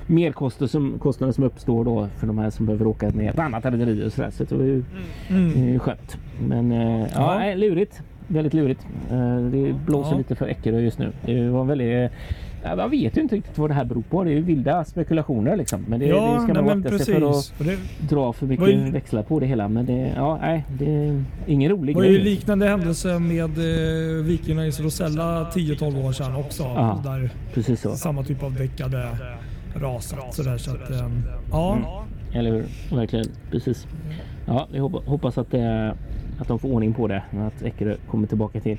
merkostnader 0.07 0.69
som, 0.71 0.99
kostnader 0.99 1.33
som 1.33 1.45
uppstår 1.45 1.85
då 1.85 2.09
för 2.17 2.27
de 2.27 2.39
här 2.39 2.51
som 2.51 2.67
behöver 2.67 2.87
åka 2.87 3.11
med 3.11 3.31
ett 3.31 3.39
annat 3.39 3.65
rederi 3.65 4.07
och 4.07 4.13
sådär. 4.13 4.31
Så 4.31 4.45
det 4.45 4.55
var 4.55 4.65
ju 4.65 4.85
Mm. 5.31 5.75
eh, 5.75 5.79
skönt. 5.81 6.17
Men 6.49 6.71
ja, 7.15 7.45
Ja. 7.47 7.55
lurigt. 7.55 8.03
Väldigt 8.33 8.55
lurigt. 8.55 8.87
Eh, 9.11 9.37
det 9.37 9.75
blåser 9.87 10.13
Ja. 10.13 10.19
lite 10.19 10.35
för 10.35 10.47
Eckerö 10.47 10.81
just 10.81 10.99
nu. 10.99 11.13
Det 11.27 11.49
var 11.49 11.65
väldigt 11.65 12.11
Ja, 12.65 12.77
man 12.77 12.91
vet 12.91 13.17
ju 13.17 13.21
inte 13.21 13.37
riktigt 13.37 13.59
vad 13.59 13.71
det 13.71 13.75
här 13.75 13.85
beror 13.85 14.03
på. 14.03 14.25
Det 14.25 14.31
är 14.31 14.35
ju 14.35 14.41
vilda 14.41 14.85
spekulationer 14.85 15.57
liksom. 15.57 15.85
Men 15.89 16.01
det, 16.01 16.07
det 16.07 16.11
Ja, 16.11 16.41
ska 16.43 16.53
nej, 16.53 16.63
man 16.63 16.79
akta 16.85 16.99
sig 16.99 17.15
för 17.21 17.31
att 17.31 17.53
Det 17.59 17.77
dra 18.15 18.33
för 18.33 18.47
mycket 18.47 18.69
är- 18.69 18.93
växlar 18.93 19.23
på 19.23 19.41
det 19.41 19.47
hela. 19.47 19.69
Men 19.69 19.87
det, 19.87 20.13
ja, 20.17 20.39
nej, 20.43 20.65
det 20.79 20.95
är 20.95 21.25
ingen 21.47 21.71
rolig 21.71 21.97
var 21.97 22.03
ju 22.05 22.13
grej. 22.13 22.23
liknande 22.25 22.69
händelse 22.69 23.19
med 23.19 23.41
eh, 23.59 24.25
Viking 24.25 24.67
Race 24.67 24.83
Rosella 24.83 25.51
10-12 25.55 26.07
år 26.07 26.13
sedan 26.13 26.37
också. 26.37 26.63
Ja. 26.63 27.01
Där 27.05 27.31
Precis 27.55 27.81
så. 27.81 27.91
samma 27.97 28.23
typ 28.23 28.43
av 28.43 28.55
däck 28.55 28.81
hade 28.81 29.09
rasat. 29.75 30.35
Sådär, 30.35 30.57
så 30.59 30.71
att, 30.71 30.91
eh, 30.91 31.09
ja. 31.51 31.79
Eller 32.35 32.51
hur? 32.51 32.65
Verkligen. 32.97 33.27
Precis. 33.51 33.87
Ja, 34.47 34.67
vi 34.73 34.79
hoppa- 34.79 35.03
hoppas 35.11 35.39
att, 35.39 35.51
det, 35.51 35.95
att 36.43 36.49
de 36.49 36.59
får 36.59 36.69
ordning 36.69 36.95
på 36.95 37.09
det. 37.09 37.23
Att 37.41 37.63
Eckerö 37.63 37.97
kommer 38.11 38.27
tillbaka 38.27 38.61
till 38.61 38.79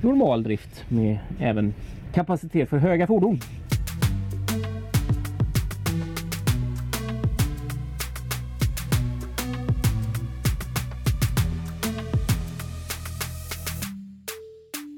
normal 0.00 0.42
drift 0.42 0.84
med 0.88 1.18
även 1.38 1.74
kapacitet 2.14 2.68
för 2.68 2.78
höga 2.78 3.06
fordon. 3.06 3.38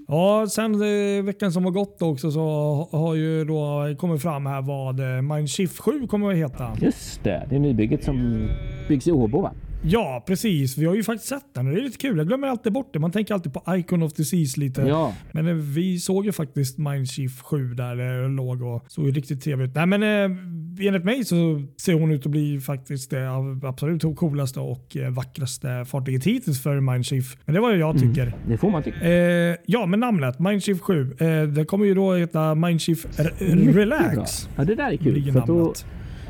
Ja, 0.09 0.47
sen 0.51 0.75
eh, 0.75 1.23
veckan 1.25 1.53
som 1.53 1.64
har 1.64 1.71
gått 1.71 2.03
också 2.03 2.31
så 2.31 2.40
ha- 2.40 2.88
har 2.99 3.14
ju 3.14 3.45
då 3.45 3.95
kommit 3.99 4.23
fram 4.23 4.47
här 4.47 4.62
vad 4.62 5.01
eh, 5.01 5.23
Mindshift 5.23 5.79
7 5.81 6.07
kommer 6.07 6.31
att 6.31 6.37
heta. 6.37 6.73
Just 6.81 7.25
det, 7.25 7.47
det 7.51 7.57
är 7.57 7.61
nybygget 7.61 8.05
som 8.05 8.49
byggs 8.88 9.09
i 9.09 9.12
Åbo 9.12 9.40
va? 9.40 9.53
Ja, 9.87 10.25
precis. 10.27 10.79
Vi 10.79 10.87
har 10.87 10.94
ju 10.94 11.03
faktiskt 11.03 11.29
sett 11.29 11.55
den 11.55 11.66
och 11.66 11.75
det 11.75 11.81
är 11.81 11.85
lite 11.85 11.99
kul. 11.99 12.18
Jag 12.18 12.27
glömmer 12.27 12.49
alltid 12.49 12.73
bort 12.73 12.92
det. 12.92 12.99
Man 12.99 13.12
tänker 13.12 13.35
alltid 13.35 13.53
på 13.53 13.77
Icon 13.77 14.03
of 14.03 14.12
Disease 14.12 14.61
lite. 14.61 14.83
Ja. 14.83 15.14
Men 15.33 15.47
eh, 15.49 15.55
vi 15.55 15.99
såg 15.99 16.25
ju 16.25 16.33
faktiskt 16.33 16.79
Mindshift 16.79 17.40
7 17.42 17.75
där 17.75 17.97
det 17.97 18.29
låg 18.29 18.62
och 18.62 18.85
såg 18.88 19.07
ju 19.07 19.12
riktigt 19.12 19.44
trevligt 19.44 19.70
ut. 19.70 19.75
Nej, 19.75 19.87
men 19.87 20.03
eh, 20.03 20.87
enligt 20.87 21.05
mig 21.05 21.25
så 21.25 21.62
ser 21.77 21.94
hon 21.94 22.11
ut 22.11 22.27
att 22.27 22.33
bli 22.33 22.61
faktiskt 22.61 23.11
det 23.11 23.31
av 23.31 23.61
absolut 23.66 24.03
coolaste 24.16 24.61
och 24.61 24.97
eh, 24.97 25.11
vackraste 25.11 25.85
fartyget 25.85 26.25
hittills 26.25 26.62
för 26.62 26.81
Mindshift. 26.81 27.38
Men 27.44 27.55
det 27.55 27.61
var 27.61 27.70
vad 27.70 27.79
jag 27.79 27.99
tycker. 27.99 28.35
Det 28.49 28.59
får 28.59 28.70
man 28.70 28.83
tycka. 28.83 29.09
Eh, 29.09 29.57
ja, 29.66 29.87
men 29.87 30.01
namnet 30.01 30.38
Mindshift 30.38 30.81
7. 30.81 31.16
Eh, 31.18 31.42
det 31.42 31.64
kommer 31.64 31.85
ju 31.85 31.94
då 31.94 32.14
heta 32.14 32.55
Mindshift 32.55 33.20
Relax. 33.40 34.49
Ja, 34.57 34.64
det 34.64 34.75
där 34.75 34.92
är 34.92 34.97
kul. 34.97 35.33
För 35.33 35.47
då 35.47 35.75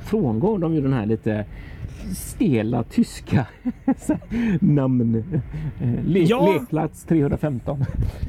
frångår 0.04 0.58
de 0.58 0.74
ju 0.74 0.80
den 0.80 0.92
här 0.92 1.06
lite 1.06 1.44
stela 2.14 2.82
tyska 2.82 3.46
namn. 4.60 5.14
Eh, 5.80 6.04
Le 6.04 6.24
Ja. 6.24 6.52
Lekplats 6.52 7.04
315. 7.04 7.84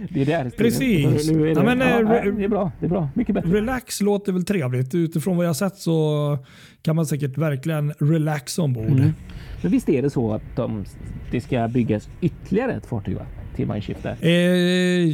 Det 0.09 0.21
är 0.21 0.25
där. 0.25 0.49
Precis. 0.49 1.31
Nu 1.31 1.41
är 1.41 1.55
det, 1.55 1.61
Ja, 1.61 1.75
men, 1.75 1.79
ja, 1.79 2.15
eh, 2.15 2.33
det 2.35 2.43
är 2.43 2.47
bra. 2.49 2.71
Det 2.79 2.85
är 2.85 2.89
bra. 2.89 3.09
Mycket 3.13 3.35
bättre. 3.35 3.49
Relax 3.49 4.01
låter 4.01 4.31
väl 4.31 4.45
trevligt. 4.45 4.95
Utifrån 4.95 5.37
vad 5.37 5.45
jag 5.45 5.55
sett 5.55 5.77
så 5.77 6.37
kan 6.81 6.95
man 6.95 7.05
säkert 7.05 7.37
verkligen 7.37 7.93
relaxa 7.99 8.61
ombord. 8.61 8.85
Mm. 8.85 9.13
Men 9.61 9.71
visst 9.71 9.89
är 9.89 10.01
det 10.01 10.09
så 10.09 10.33
att 10.33 10.55
de, 10.55 10.85
det 11.31 11.41
ska 11.41 11.67
byggas 11.67 12.09
ytterligare 12.21 12.73
ett 12.73 12.85
fartyg 12.85 13.15
va? 13.15 13.25
Till 13.55 13.67
Mindshift 13.67 14.03
där? 14.03 14.15
Eh, 14.21 15.09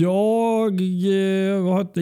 jag 0.00 0.72
eh, 0.80 1.62
har 1.72 1.80
inte 1.80 2.00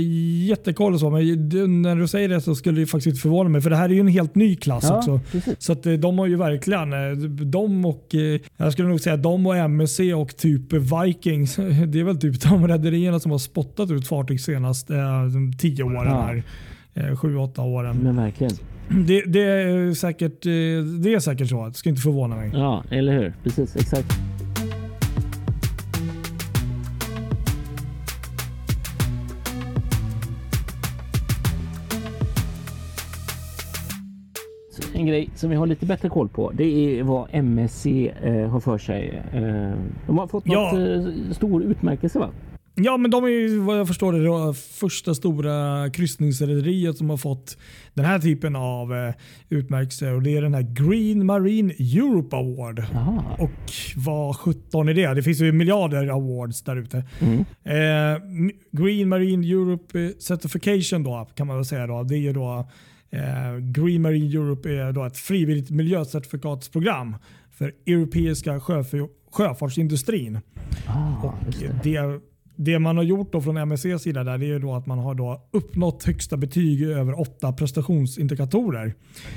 jättekoll 0.49 0.99
så, 0.99 1.11
men 1.11 1.49
när 1.83 1.96
du 1.96 2.09
säger 2.09 2.29
det 2.29 2.40
så 2.40 2.55
skulle 2.55 2.81
det 2.81 2.87
faktiskt 2.87 3.22
förvåna 3.22 3.49
mig. 3.49 3.61
För 3.61 3.70
det 3.70 3.77
här 3.77 3.88
är 3.88 3.94
ju 3.94 4.01
en 4.01 4.09
helt 4.09 4.35
ny 4.35 4.57
klass 4.57 4.85
Ja, 4.88 4.99
också. 4.99 5.20
precis. 5.33 5.55
Så 5.59 5.72
att 5.72 5.87
eh, 5.87 5.92
de 5.92 6.18
har 6.18 6.27
ju 6.27 6.37
verkligen, 6.37 6.92
eh, 6.92 7.11
de 7.29 7.85
och 7.85 8.14
eh, 8.14 8.40
jag 8.57 8.72
skulle 8.72 8.88
nog 8.88 9.01
säga 9.01 9.16
de 9.16 9.46
och 9.46 9.57
MSC 9.57 10.01
och 10.14 10.37
typ 10.37 10.72
Vikings. 10.72 11.57
Det 11.87 12.01
är 12.01 12.05
väl 12.05 12.18
typ 12.20 12.40
de 12.40 12.68
rederierna 12.68 13.20
som 13.20 13.31
har 13.31 13.38
spottat 13.38 13.90
ut 13.90 14.07
fartyg 14.09 14.40
senast 14.40 14.88
de 15.33 15.53
tio 15.59 15.83
åren 15.85 16.12
Ja. 16.12 16.22
här. 16.22 16.42
Sju, 17.16 17.37
åtta 17.37 17.62
åren. 17.62 17.96
Men 18.03 18.16
verkligen. 18.16 18.53
Det, 19.07 19.22
det, 19.27 19.40
är 19.42 19.94
säkert, 19.94 20.42
det 21.03 21.14
är 21.14 21.18
säkert 21.20 21.49
så. 21.49 21.66
Det 21.68 21.75
ska 21.75 21.88
inte 21.88 22.03
förvåna 22.03 22.37
mig. 22.37 22.51
Ja, 22.55 22.85
eller 22.90 23.12
hur? 23.12 23.35
Precis, 23.44 23.77
exakt. 23.77 24.12
En 34.95 35.07
grej 35.07 35.31
som 35.35 35.51
vi 35.51 35.57
har 35.57 35.67
lite 35.67 35.87
bättre 35.87 36.09
koll 36.09 36.29
på 36.29 36.51
det 36.51 36.65
är 36.99 37.03
vad 37.03 37.29
MSC 37.33 37.87
eh, 38.23 38.49
har 38.49 38.61
för 38.61 38.79
sig. 38.79 39.23
Eh, 39.33 39.73
de 40.07 40.19
har 40.19 40.27
fått 40.27 40.45
Ja. 40.47 40.73
något 40.73 41.07
eh, 41.29 41.33
stor 41.33 41.62
utmärkelse 41.62 42.19
va? 42.19 42.31
Ja, 42.79 42.97
men 42.97 43.11
de 43.11 43.25
är 43.25 43.29
ju 43.29 43.59
vad 43.59 43.79
jag 43.79 43.87
förstår 43.89 44.12
det 44.49 44.55
första 44.55 45.15
stora 45.15 45.91
kryssningsrederiet 45.91 46.97
som 46.97 47.11
har 47.11 47.17
fått 47.17 47.59
den 47.95 48.05
här 48.05 48.19
typen 48.19 48.57
av 48.57 48.95
eh, 48.95 49.15
utmärkelse 49.49 50.11
och 50.12 50.23
det 50.23 50.37
är 50.37 50.43
den 50.43 50.55
här 50.55 50.62
Green 50.62 51.27
Marine 51.27 51.73
Europe 51.79 52.37
Award. 52.37 52.85
Jaha. 52.93 53.23
Och 53.39 53.73
vad 53.97 54.37
17 54.37 54.89
är 54.89 54.95
det? 54.95 55.15
Det 55.15 55.23
finns 55.23 55.41
ju 55.41 55.53
miljarder 55.53 56.07
awards 56.07 56.62
där 56.62 56.77
ute. 56.77 57.05
Mm. 57.21 57.39
Eh, 57.65 58.23
Green 58.73 59.09
Marine 59.09 59.47
Europe 59.47 60.01
eh, 60.05 60.11
Certification 60.19 61.03
då, 61.03 61.29
kan 61.35 61.47
man 61.47 61.57
väl 61.57 61.65
säga. 61.65 61.87
Då. 61.87 62.03
Det 62.03 62.15
är 62.15 62.19
ju 62.19 62.33
då, 62.33 62.69
Green 63.61 64.03
Marine 64.03 64.27
Europe 64.27 64.71
är 64.71 64.92
då 64.92 65.05
ett 65.05 65.16
frivilligt 65.16 65.71
miljöcertifikatsprogram 65.71 67.16
för 67.53 67.73
europeiska 67.87 68.59
sjöf- 68.59 69.09
sjöfartsindustrin. 69.33 70.38
Ah, 70.87 71.33
det. 71.83 72.21
Det, 72.59 72.79
man 72.79 72.97
har 72.97 73.05
gjort 73.05 73.33
då 73.33 73.40
från 73.40 73.57
MSCs 73.57 74.03
sida 74.03 74.25
där, 74.25 74.38
det 74.38 74.47
är 74.47 74.59
då 74.59 74.75
att 74.75 74.87
man 74.87 74.99
har 74.99 75.14
då 75.14 75.49
uppnått 75.53 76.05
högsta 76.05 76.37
betyg 76.37 76.83
över 76.83 77.21
åtta 77.21 77.53
prestationsindikatorer. 77.53 78.95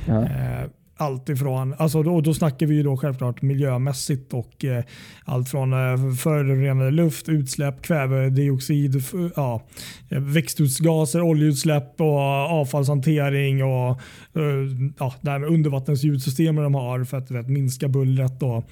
Ja. 0.07 0.23
Eh, 0.23 0.69
allt 0.99 1.29
ifrån, 1.29 1.75
alltså 1.77 2.03
då, 2.03 2.21
då 2.21 2.33
snackar 2.33 2.65
vi 2.65 2.75
ju 2.75 2.83
då 2.83 2.97
självklart 2.97 3.41
miljömässigt 3.41 4.33
och 4.33 4.65
eh, 4.65 4.83
allt 5.25 5.49
från 5.49 5.73
eh, 5.73 6.13
förorenade 6.13 6.91
luft, 6.91 7.29
utsläpp, 7.29 7.81
kvävedioxid, 7.81 8.95
f- 8.95 9.31
ja, 9.35 9.61
växthusgaser, 10.09 11.21
oljeutsläpp 11.21 12.01
och 12.01 12.19
avfallshantering 12.61 13.63
och 13.63 13.89
eh, 14.35 14.67
ja, 14.99 15.13
det 15.21 15.31
här 15.31 15.39
med 15.39 15.49
undervattensljudsystemen 15.49 16.63
de 16.63 16.75
har 16.75 17.03
för 17.03 17.17
att 17.17 17.31
vet, 17.31 17.49
minska 17.49 17.87
bullret 17.87 18.43
och 18.43 18.69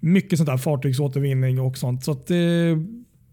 mycket 0.00 0.38
sånt 0.38 0.50
där 0.50 0.56
fartygsåtervinning 0.56 1.60
och 1.60 1.78
sånt. 1.78 2.04
Så 2.04 2.12
att, 2.12 2.30
eh, 2.30 2.36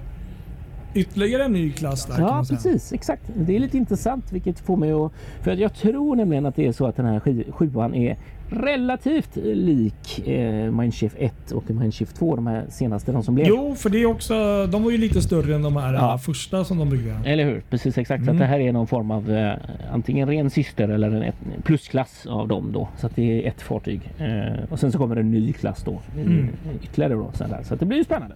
ytterligare 0.94 1.44
en 1.44 1.52
ny 1.52 1.72
klass 1.72 2.06
där 2.06 2.20
Ja 2.20 2.46
precis, 2.50 2.94
exakt. 2.94 3.24
Det 3.36 3.56
är 3.56 3.60
lite 3.60 3.78
intressant 3.78 4.32
vilket 4.32 4.60
får 4.60 4.78
mig 4.78 4.92
att... 4.92 5.12
För 5.42 5.52
att 5.52 5.60
jag 5.60 5.74
tror 5.74 6.16
nämligen 6.16 6.46
att 6.46 6.56
det 6.56 6.68
är 6.68 6.72
så 6.72 6.86
att 6.86 6.96
den 6.96 7.06
här 7.06 7.52
sjuan 7.52 7.94
är 7.96 8.18
relativt 8.50 9.36
lik 9.36 10.28
eh, 10.28 10.72
Mindshift 10.72 11.16
1 11.20 11.52
och 11.52 11.70
Mindshift 11.72 12.16
2, 12.16 12.36
de 12.36 12.48
här 12.48 12.66
senaste, 12.70 13.12
de 13.12 13.24
som 13.24 13.36
blev. 13.36 13.48
Jo, 13.48 13.76
för 13.76 13.90
det 13.90 14.02
är 14.02 14.06
också, 14.06 14.68
de 14.72 14.84
var 14.84 14.92
ju 14.92 14.98
lite 14.98 15.22
större 15.22 15.56
än 15.56 15.62
de 15.62 15.76
här 15.78 15.94
Ja. 15.94 16.18
första 16.18 16.64
som 16.64 16.78
de 16.78 16.90
byggde. 16.90 17.16
Eller 17.26 17.46
hur? 17.46 17.62
Precis 17.70 17.98
exakt. 17.98 18.24
Så 18.26 18.30
Mm. 18.32 18.36
att 18.36 18.40
det 18.40 18.46
här 18.46 18.60
är 18.60 18.72
någon 18.74 18.88
form 18.88 19.12
av 19.12 19.32
eh, 19.32 19.54
antingen 19.92 20.28
ren 20.28 20.50
syster 20.50 20.88
eller 20.90 21.12
en 21.12 21.34
plusklass 21.64 22.26
av 22.26 22.48
dem 22.48 22.72
då. 22.74 22.88
Så 22.98 23.08
att 23.08 23.16
det 23.16 23.44
är 23.46 23.48
ett 23.50 23.62
fartyg. 23.62 24.02
Eh, 24.20 24.64
och 24.70 24.80
sen 24.80 24.92
så 24.92 24.98
kommer 24.98 25.16
en 25.16 25.32
ny 25.32 25.54
klass 25.54 25.84
då. 25.86 26.00
Mm. 26.18 26.50
Ytterligare 26.84 27.14
då. 27.14 27.32
Så 27.64 27.74
att 27.74 27.80
det 27.80 27.86
blir 27.86 27.98
ju 27.98 28.04
spännande. 28.04 28.36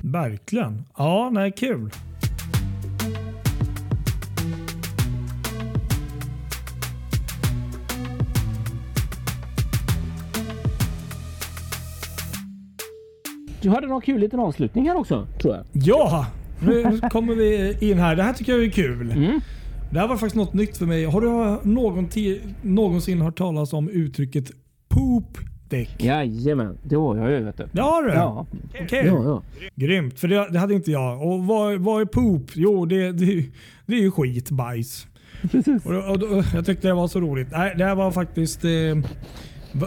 Verkligen. 0.00 0.84
Ja, 0.98 1.30
nej 1.32 1.52
kul. 1.52 1.90
Du 13.64 13.70
hade 13.70 13.86
någon 13.86 14.00
kul 14.00 14.20
liten 14.20 14.40
avslutning 14.40 14.88
här 14.88 14.96
också 14.96 15.26
tror 15.40 15.54
jag. 15.54 15.64
Ja, 15.72 16.26
nu 16.60 17.00
kommer 17.10 17.34
vi 17.34 17.76
in 17.80 17.98
här. 17.98 18.16
Det 18.16 18.22
här 18.22 18.32
tycker 18.32 18.52
jag 18.52 18.64
är 18.64 18.70
kul. 18.70 19.10
Mm. 19.10 19.40
Det 19.92 19.98
här 20.00 20.08
var 20.08 20.16
faktiskt 20.16 20.36
något 20.36 20.54
nytt 20.54 20.76
för 20.76 20.86
mig. 20.86 21.04
Har 21.04 21.20
du 21.20 21.26
någonti- 21.70 22.40
någonsin 22.62 23.20
hört 23.20 23.38
talas 23.38 23.72
om 23.72 23.88
uttrycket 23.88 24.50
Poop 24.88 25.38
poop-däck. 25.68 26.04
Jajamän, 26.04 26.78
det 26.84 26.96
har 26.96 27.16
jag 27.16 27.30
ju 27.30 27.44
vet 27.44 27.56
du. 27.56 27.68
Det 27.72 27.80
har 27.82 28.02
du? 28.02 28.12
Ja, 28.12 28.46
Okej. 28.82 29.06
ja, 29.06 29.24
ja. 29.24 29.42
Grymt, 29.74 30.20
för 30.20 30.28
det, 30.28 30.48
det 30.50 30.58
hade 30.58 30.74
inte 30.74 30.90
jag. 30.90 31.22
Och 31.22 31.44
vad, 31.46 31.78
vad 31.80 32.00
är 32.00 32.04
poop? 32.04 32.50
Jo, 32.54 32.86
det, 32.86 33.12
det, 33.12 33.44
det 33.86 33.94
är 33.94 34.00
ju 34.00 34.10
skit, 34.10 34.50
bajs. 34.50 35.06
precis. 35.50 35.86
Och, 35.86 35.94
och, 35.94 36.22
och, 36.22 36.44
jag 36.54 36.66
tyckte 36.66 36.88
det 36.88 36.94
var 36.94 37.08
så 37.08 37.20
roligt. 37.20 37.48
Nej, 37.52 37.74
det 37.78 37.84
här 37.84 37.94
var 37.94 38.10
faktiskt... 38.10 38.64
Eh, 38.64 38.70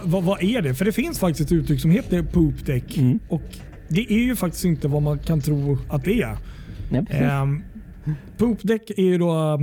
vad 0.06 0.44
är 0.44 0.62
det? 0.62 0.74
För 0.76 0.86
det 0.86 0.92
finns 0.92 1.20
faktiskt 1.20 1.52
ett 1.52 1.58
uttryck 1.58 1.82
som 1.82 1.92
heter 1.92 2.24
poop-däck. 2.24 2.98
Mm. 2.98 3.20
Och 3.30 3.42
det 3.90 4.14
är 4.14 4.20
ju 4.20 4.36
faktiskt 4.36 4.66
inte 4.66 4.88
vad 4.88 5.02
man 5.02 5.20
kan 5.20 5.42
tro 5.42 5.78
att 5.90 6.04
det 6.04 6.22
är. 6.22 6.38
Precis. 6.90 7.22
Um, 7.42 7.64
poopdäck 8.38 8.90
är 8.90 9.04
ju 9.04 9.18
då 9.18 9.60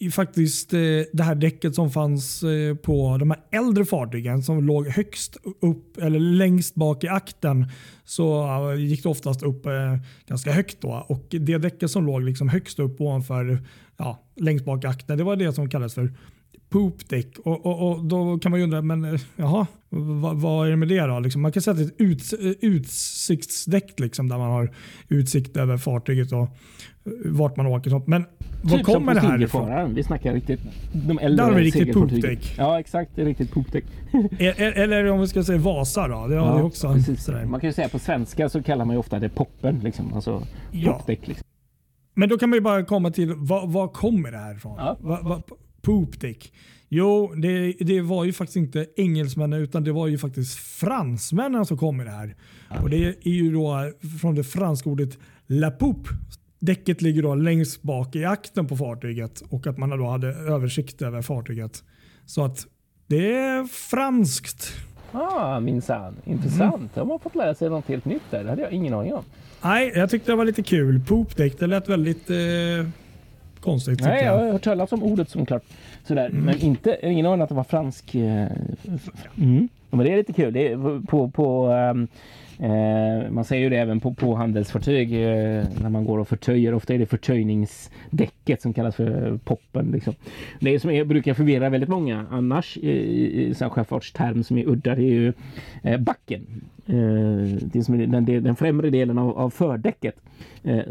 i 0.00 0.10
faktiskt 0.10 0.72
eh, 0.72 0.80
det 1.12 1.22
här 1.22 1.34
däcket 1.34 1.74
som 1.74 1.90
fanns 1.90 2.42
eh, 2.42 2.74
på 2.74 3.16
de 3.18 3.30
här 3.30 3.40
äldre 3.50 3.84
fartygen 3.84 4.42
som 4.42 4.66
låg 4.66 4.88
högst 4.88 5.36
upp 5.60 5.98
eller 5.98 6.18
längst 6.18 6.74
bak 6.74 7.04
i 7.04 7.08
akten. 7.08 7.66
Så 8.04 8.44
eh, 8.72 8.80
gick 8.80 9.02
det 9.02 9.08
oftast 9.08 9.42
upp 9.42 9.66
eh, 9.66 9.96
ganska 10.26 10.52
högt 10.52 10.80
då 10.80 11.06
och 11.08 11.26
det 11.30 11.58
däcket 11.58 11.90
som 11.90 12.06
låg 12.06 12.22
liksom 12.22 12.48
högst 12.48 12.78
upp 12.78 13.00
ovanför 13.00 13.64
ja, 13.96 14.22
längst 14.36 14.64
bak 14.64 14.84
i 14.84 14.86
akten. 14.86 15.18
Det 15.18 15.24
var 15.24 15.36
det 15.36 15.52
som 15.52 15.70
kallades 15.70 15.94
för 15.94 16.12
poopdäck. 16.68 17.38
Och, 17.38 17.66
och, 17.66 17.90
och 17.90 18.04
då 18.04 18.38
kan 18.38 18.50
man 18.50 18.60
ju 18.60 18.64
undra, 18.64 18.82
men 18.82 19.04
eh, 19.04 19.20
jaha, 19.36 19.66
vad, 19.88 20.36
vad 20.36 20.66
är 20.66 20.70
det 20.70 20.76
med 20.76 20.88
det 20.88 21.00
då? 21.06 21.20
Liksom, 21.20 21.42
man 21.42 21.52
kan 21.52 21.62
säga 21.62 21.72
att 21.72 21.78
det 21.78 21.84
är 21.84 21.86
ett 21.86 21.94
uts, 21.98 22.34
utsiktsdäck 22.60 24.00
liksom, 24.00 24.28
där 24.28 24.38
man 24.38 24.50
har 24.50 24.70
utsikt 25.08 25.56
över 25.56 25.76
fartyget 25.76 26.32
och 26.32 26.40
eh, 26.42 26.48
vart 27.24 27.56
man 27.56 27.66
åker. 27.66 27.90
Sånt. 27.90 28.06
Men 28.06 28.24
var 28.62 28.76
Typ 28.76 28.86
som 28.86 28.94
kommer 28.94 29.14
det 29.14 29.20
här 29.20 29.42
ifrån? 29.42 29.94
Vi 29.94 30.02
snackar 30.02 30.32
riktigt 30.34 30.60
de 30.92 31.18
äldre 31.18 31.44
Där 31.44 31.52
har 31.52 31.58
vi 31.58 31.64
riktigt 31.64 31.92
poopdäck. 31.92 32.54
Ja 32.58 32.80
exakt, 32.80 33.10
det 33.14 33.22
är 33.22 33.26
riktigt 33.26 33.52
poopdäck. 33.52 33.84
E- 34.38 34.54
e- 34.58 34.72
Eller 34.76 35.10
om 35.10 35.20
vi 35.20 35.26
ska 35.26 35.44
säga 35.44 35.58
Vasa 35.58 36.08
då. 36.08 36.26
Det 36.26 36.36
har 36.36 36.56
vi 36.56 36.62
också. 36.62 36.96
Man 37.46 37.60
kan 37.60 37.68
ju 37.68 37.72
säga 37.72 37.88
på 37.88 37.98
svenska 37.98 38.48
så 38.48 38.62
kallar 38.62 38.84
man 38.84 38.94
ju 38.94 39.00
ofta 39.00 39.18
det 39.18 39.28
poppen. 39.28 39.80
Liksom. 39.84 40.14
Alltså 40.14 40.42
Ja. 40.72 41.04
Liksom. 41.06 41.44
Men 42.14 42.28
då 42.28 42.38
kan 42.38 42.50
man 42.50 42.56
ju 42.56 42.60
bara 42.60 42.84
komma 42.84 43.10
till, 43.10 43.34
vad, 43.36 43.72
vad 43.72 43.92
kommer 43.92 44.32
det 44.32 44.38
här 44.38 44.54
ifrån? 44.54 44.74
Ja. 44.78 44.96
Va, 45.00 45.20
va, 45.22 45.42
poopdäck. 45.82 46.52
Jo, 46.88 47.34
det, 47.36 47.72
det 47.72 48.00
var 48.00 48.24
ju 48.24 48.32
faktiskt 48.32 48.56
inte 48.56 48.86
engelsmännen 48.96 49.60
utan 49.60 49.84
det 49.84 49.92
var 49.92 50.06
ju 50.06 50.18
faktiskt 50.18 50.58
fransmännen 50.58 51.66
som 51.66 51.78
kom 51.78 51.96
med 51.96 52.06
det 52.06 52.12
här. 52.12 52.36
Och 52.82 52.90
Det 52.90 53.04
är 53.06 53.30
ju 53.30 53.52
då 53.52 53.92
från 54.20 54.34
det 54.34 54.44
franska 54.44 54.90
ordet 54.90 55.18
la 55.46 55.70
poupe. 55.70 56.10
Däcket 56.60 57.02
ligger 57.02 57.22
då 57.22 57.34
längst 57.34 57.82
bak 57.82 58.16
i 58.16 58.24
akten 58.24 58.66
på 58.66 58.76
fartyget 58.76 59.42
och 59.48 59.66
att 59.66 59.78
man 59.78 59.90
då 59.90 60.06
hade 60.06 60.28
översikt 60.28 61.02
över 61.02 61.22
fartyget. 61.22 61.84
Så 62.26 62.44
att 62.44 62.66
det 63.06 63.32
är 63.36 63.64
franskt. 63.64 64.72
Ah, 65.12 65.60
minsann. 65.60 66.16
Intressant. 66.24 66.74
Mm. 66.74 66.88
Då 66.94 67.00
har 67.00 67.06
man 67.06 67.18
fått 67.18 67.34
lära 67.34 67.54
sig 67.54 67.70
något 67.70 67.86
helt 67.86 68.04
nytt 68.04 68.22
där. 68.30 68.44
Det 68.44 68.50
hade 68.50 68.62
jag 68.62 68.72
ingen 68.72 68.94
aning 68.94 69.14
om. 69.14 69.24
Nej, 69.62 69.92
jag 69.94 70.10
tyckte 70.10 70.32
det 70.32 70.36
var 70.36 70.44
lite 70.44 70.62
kul. 70.62 71.00
Poopdäck, 71.00 71.58
det 71.58 71.66
lät 71.66 71.88
väldigt 71.88 72.30
eh, 72.30 72.36
konstigt. 73.70 74.00
Nej, 74.00 74.24
jag 74.24 74.34
jag. 74.34 74.38
har 74.44 74.52
hört 74.52 74.62
talas 74.64 74.92
om 74.92 75.02
ordet 75.02 75.30
som 75.30 75.46
klart. 75.46 75.62
Sådär. 76.06 76.26
Mm. 76.26 76.44
Men 76.44 76.58
inte, 76.60 76.98
ingen 77.02 77.26
aning 77.26 77.42
att 77.42 77.48
det 77.48 77.54
var 77.54 77.64
fransk. 77.64 78.14
eh, 78.14 78.46
Mm. 79.38 79.68
Ja, 79.90 79.96
Men 79.96 80.06
det 80.06 80.12
är 80.12 80.16
lite 80.16 80.32
kul. 80.32 80.52
Det 80.52 80.68
är 80.68 81.06
på, 81.06 81.30
på, 81.30 81.66
ehm, 81.66 82.08
eh, 82.58 83.30
man 83.30 83.44
säger 83.44 83.62
ju 83.62 83.70
det 83.70 83.76
även 83.76 84.00
på, 84.00 84.14
på 84.14 84.34
handelsfartyg 84.34 85.12
eh, 85.12 85.64
när 85.82 85.88
man 85.88 86.04
går 86.04 86.18
och 86.18 86.28
förtöjer. 86.28 86.74
Ofta 86.74 86.94
är 86.94 86.98
det 86.98 87.06
förtöjningsdäcket 87.06 88.62
som 88.62 88.72
kallas 88.72 88.96
för 88.96 89.38
poppen. 89.44 89.90
Liksom. 89.90 90.14
Det 90.60 90.80
som 90.80 90.90
är, 90.90 91.04
brukar 91.04 91.34
förvirra 91.34 91.68
väldigt 91.68 91.90
många 91.90 92.26
annars 92.30 92.76
i, 92.76 92.90
i, 92.90 93.50
i 93.50 93.54
sjöfartsterm 93.54 94.44
som 94.44 94.58
är 94.58 94.68
udda 94.68 94.94
det 94.94 95.02
är 95.02 95.12
ju 95.12 95.32
eh, 95.82 96.00
backen. 96.00 96.46
Eh, 96.86 97.58
det 97.72 97.84
som 97.84 97.94
är 98.00 98.06
den, 98.06 98.24
den 98.24 98.56
främre 98.56 98.90
delen 98.90 99.18
av, 99.18 99.38
av 99.38 99.50
fördäcket 99.50 100.14
eh, 100.62 100.82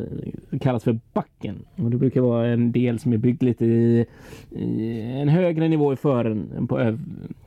kallas 0.62 0.84
för 0.84 1.00
backen. 1.14 1.66
Och 1.76 1.92
det 1.92 1.98
brukar 1.98 2.22
vara 2.22 2.48
en 2.48 2.72
del 2.72 3.00
som 3.00 3.14
är 3.14 3.18
byggd 3.18 3.44
lite 3.44 3.66
i, 3.66 4.06
i 4.52 5.02
en 5.02 5.30
högre 5.30 5.68
nivå 5.68 5.94
i 5.94 5.96
fören 5.96 6.50
än 6.58 6.68
på, 6.68 6.80
öv, 6.80 7.00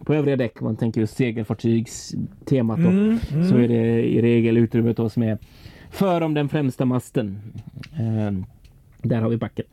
på 0.04 0.14
övriga 0.14 0.36
däck. 0.36 0.60
Man 0.60 0.76
tänker 0.76 1.00
just 1.00 1.16
segelfartygstemat 1.44 2.79
då, 2.79 2.88
Mm, 2.88 3.18
mm. 3.33 3.48
så 3.48 3.57
är 3.57 3.68
det 3.68 4.03
i 4.09 4.22
regel 4.22 4.57
utrymmet 4.57 4.96
då 4.96 5.09
som 5.09 5.22
är 5.22 5.38
för 5.90 6.20
om 6.20 6.35
den 6.35 6.48
främsta 6.48 6.85
masten. 6.85 7.38
Eh, 7.98 8.33
där 9.03 9.20
har 9.20 9.29
vi 9.29 9.37
backen. 9.37 9.64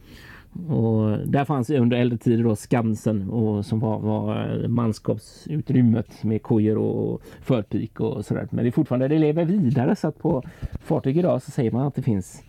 Och 0.68 1.28
där 1.28 1.46
fanns 1.46 1.70
under 1.70 1.98
äldre 1.98 2.18
tider 2.18 2.44
då 2.44 2.56
Skansen 2.56 3.30
och 3.30 3.66
som 3.66 3.80
var, 3.80 4.00
var 4.00 4.68
manskapsutrymmet 4.68 6.24
med 6.24 6.42
kojor 6.42 6.78
och 6.78 7.22
förpik 7.42 8.00
och 8.00 8.26
sådär. 8.26 8.48
Men 8.52 8.64
det 8.64 8.70
är 8.70 8.72
fortfarande, 8.72 9.08
det 9.08 9.20
lever 9.20 9.46
vidare 9.46 9.96
så 9.96 10.08
att 10.08 10.20
på 10.20 10.44
fartyg 10.84 11.18
idag 11.18 11.42
så 11.42 11.52
säger 11.52 11.72
man 11.72 11.88
att 11.88 11.96
det 11.96 12.02
finns 12.02 12.44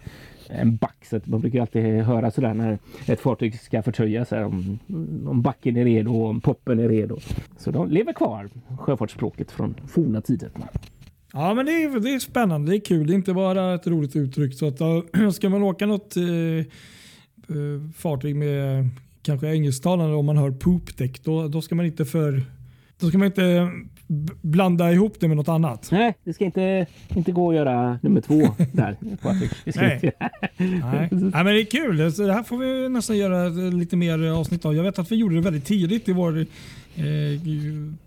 en 0.48 0.76
back. 0.76 1.04
Så 1.10 1.16
att 1.16 1.26
man 1.26 1.40
brukar 1.40 1.60
alltid 1.60 1.82
höra 1.82 2.30
sådär 2.30 2.54
när 2.54 2.78
ett 3.06 3.20
fartyg 3.20 3.60
ska 3.60 3.82
förtöjas 3.82 4.32
om, 4.32 4.78
om 5.26 5.42
backen 5.42 5.76
är 5.76 5.84
redo 5.84 6.14
och 6.14 6.28
om 6.28 6.40
poppen 6.40 6.78
är 6.78 6.88
redo. 6.88 7.18
Så 7.58 7.70
de 7.70 7.90
lever 7.90 8.12
kvar, 8.12 8.48
sjöfartsspråket 8.78 9.50
från 9.50 9.74
forna 9.88 10.20
tider. 10.20 10.50
Ja, 11.32 11.54
men 11.54 11.66
det 11.66 11.72
är, 11.72 12.00
det 12.00 12.14
är 12.14 12.18
spännande. 12.18 12.72
Det 12.72 12.76
är 12.76 12.80
kul. 12.80 13.06
Det 13.06 13.12
är 13.12 13.14
inte 13.14 13.34
bara 13.34 13.74
ett 13.74 13.86
roligt 13.86 14.16
uttryck. 14.16 14.54
Så 14.54 14.66
att, 14.68 14.80
äh, 14.80 15.30
ska 15.32 15.48
man 15.48 15.62
åka 15.62 15.86
något 15.86 16.16
eh, 16.16 16.24
eh, 16.24 16.64
fartyg 17.96 18.36
med 18.36 18.88
kanske 19.22 19.46
engelsktalande 19.48 20.16
om 20.16 20.26
man 20.26 20.36
hör 20.36 20.50
poopdäck, 20.50 21.24
då, 21.24 21.48
då 21.48 21.62
ska 21.62 21.74
man 21.74 21.86
inte 21.86 22.04
för 22.04 22.42
då 23.00 23.08
ska 23.08 23.18
man 23.18 23.26
inte 23.26 23.70
blanda 24.42 24.92
ihop 24.92 25.20
det 25.20 25.28
med 25.28 25.36
något 25.36 25.48
annat. 25.48 25.88
Nej, 25.92 26.14
det 26.24 26.32
ska 26.32 26.44
inte, 26.44 26.86
inte 27.08 27.32
gå 27.32 27.50
att 27.50 27.56
göra 27.56 27.98
nummer 28.02 28.20
två 28.20 28.40
där. 28.72 28.96
Nej. 29.76 30.12
Nej. 30.56 31.08
Nej, 31.10 31.30
men 31.32 31.46
det 31.46 31.60
är 31.60 31.64
kul. 31.64 32.12
Så 32.12 32.22
det 32.22 32.32
här 32.32 32.42
får 32.42 32.58
vi 32.58 32.88
nästan 32.88 33.16
göra 33.16 33.48
lite 33.48 33.96
mer 33.96 34.30
avsnitt 34.30 34.64
av. 34.64 34.74
Jag 34.74 34.82
vet 34.82 34.98
att 34.98 35.12
vi 35.12 35.16
gjorde 35.16 35.34
det 35.34 35.40
väldigt 35.40 35.64
tidigt 35.64 36.08
i 36.08 36.12
vår 36.12 36.38
eh, 36.38 37.04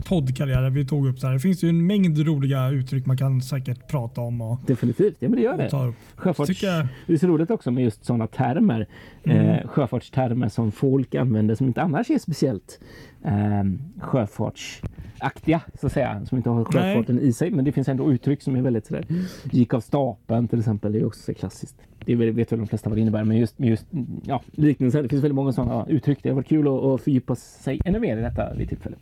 poddkarriär. 0.05 0.69
Vi 0.69 0.85
tog 0.85 1.07
upp 1.07 1.21
det 1.21 1.27
här. 1.27 1.33
Det 1.33 1.39
finns 1.39 1.63
ju 1.63 1.69
en 1.69 1.87
mängd 1.87 2.27
roliga 2.27 2.69
uttryck 2.69 3.05
man 3.05 3.17
kan 3.17 3.41
säkert 3.41 3.87
prata 3.87 4.21
om 4.21 4.41
och, 4.41 4.59
Definitivt, 4.67 5.15
ja 5.19 5.29
men 5.29 5.35
det 5.35 5.43
gör 5.43 5.57
det. 5.57 5.93
Sjöfarts... 6.15 6.47
Tycker 6.47 6.87
Det 7.07 7.13
är 7.13 7.17
så 7.17 7.27
roligt 7.27 7.51
också 7.51 7.71
med 7.71 7.83
just 7.83 8.05
sådana 8.05 8.27
termer. 8.27 8.87
Mm. 9.23 9.49
Eh, 9.49 9.67
sjöfartstermer 9.67 10.49
som 10.49 10.71
folk 10.71 11.15
använder 11.15 11.55
som 11.55 11.67
inte 11.67 11.81
annars 11.81 12.09
är 12.09 12.19
speciellt 12.19 12.79
eh, 13.25 13.63
sjöfartsaktiga 13.99 15.61
så 15.79 15.87
att 15.87 15.93
säga. 15.93 16.25
Som 16.25 16.37
inte 16.37 16.49
har 16.49 16.65
sjöfarten 16.65 17.19
i 17.19 17.33
sig. 17.33 17.51
Men 17.51 17.65
det 17.65 17.71
finns 17.71 17.89
ändå 17.89 18.11
uttryck 18.11 18.41
som 18.41 18.55
är 18.55 18.61
väldigt 18.61 18.85
sådär. 18.85 19.05
Gick 19.43 19.73
av 19.73 19.79
stapeln 19.79 20.47
till 20.47 20.59
exempel. 20.59 20.91
Det 20.91 20.99
är 20.99 21.05
också 21.05 21.21
så 21.21 21.33
klassiskt. 21.33 21.75
Det 22.05 22.15
vet 22.15 22.51
väl 22.51 22.59
de 22.59 22.67
flesta 22.67 22.89
vad 22.89 22.97
det 22.97 23.01
innebär. 23.01 23.23
Men 23.23 23.37
just, 23.37 23.59
just 23.59 23.87
ja, 24.23 24.41
liknelser. 24.51 25.03
Det 25.03 25.09
finns 25.09 25.23
väldigt 25.23 25.35
många 25.35 25.53
sådana 25.53 25.85
uttryck. 25.87 26.19
Det 26.23 26.29
har 26.29 26.35
varit 26.35 26.47
kul 26.47 26.67
att, 26.67 26.83
att 26.83 27.01
fördjupa 27.01 27.35
sig 27.35 27.81
ännu 27.85 27.99
mer 27.99 28.17
i 28.17 28.21
detta 28.21 28.53
vid 28.53 28.69
tillfälle. 28.69 28.95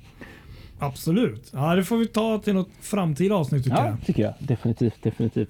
Absolut. 0.79 1.51
Ja, 1.53 1.75
det 1.75 1.83
får 1.83 1.97
vi 1.97 2.07
ta 2.07 2.39
till 2.39 2.53
något 2.53 2.69
framtida 2.81 3.35
avsnitt 3.35 3.63
tycker 3.63 3.77
jag. 3.77 3.87
Ja, 3.87 3.97
tycker 4.05 4.23
jag. 4.23 4.33
Definitivt, 4.39 5.03
definitivt. 5.03 5.49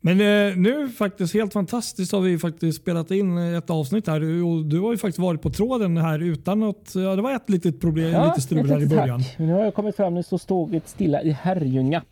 Men 0.00 0.20
eh, 0.20 0.56
nu 0.56 0.88
faktiskt 0.88 1.34
helt 1.34 1.52
fantastiskt 1.52 2.12
har 2.12 2.20
vi 2.20 2.38
faktiskt 2.38 2.82
spelat 2.82 3.10
in 3.10 3.38
ett 3.38 3.70
avsnitt 3.70 4.06
här. 4.06 4.20
Du, 4.20 4.42
och 4.42 4.64
du 4.64 4.80
har 4.80 4.92
ju 4.92 4.98
faktiskt 4.98 5.18
varit 5.18 5.42
på 5.42 5.50
tråden 5.50 5.96
här 5.96 6.22
utan 6.22 6.60
något. 6.60 6.92
Ja, 6.94 7.16
det 7.16 7.22
var 7.22 7.36
ett 7.36 7.50
litet 7.50 7.80
problem, 7.80 8.24
lite 8.28 8.40
strul 8.40 8.70
här 8.70 8.82
i 8.82 8.86
början. 8.86 9.20
tack. 9.20 9.38
Men 9.38 9.46
nu 9.46 9.52
har 9.52 9.64
jag 9.64 9.74
kommit 9.74 9.96
fram. 9.96 10.14
Nu 10.14 10.22
så 10.22 10.38
står 10.38 10.66
vi 10.66 10.80
stilla 10.84 11.22
i 11.22 11.30
Herrljunga. 11.30 12.02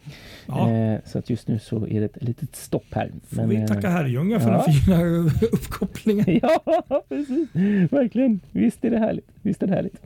Ja. 0.47 0.71
Eh, 0.71 0.99
så 1.05 1.19
att 1.19 1.31
just 1.31 1.49
nu 1.49 1.59
så 1.59 1.87
är 1.87 2.01
det 2.01 2.07
ett 2.07 2.23
litet 2.23 2.57
stopp 2.57 2.87
här. 2.91 3.13
Får 3.29 3.47
vi 3.47 3.57
eh, 3.57 3.67
tacka 3.67 3.89
Herrljunga 3.89 4.41
för 4.41 4.51
ja. 4.51 4.65
den 4.67 4.75
fina 4.75 5.03
uppkopplingen. 5.53 6.25
Ja, 6.43 7.05
precis. 7.09 7.49
Verkligen. 7.93 8.41
Visst 8.51 8.85
är 8.85 8.91
det 8.91 8.99
härligt. 8.99 9.29
Visst 9.43 9.63
är 9.63 9.67
det 9.67 9.75
härligt. 9.75 9.97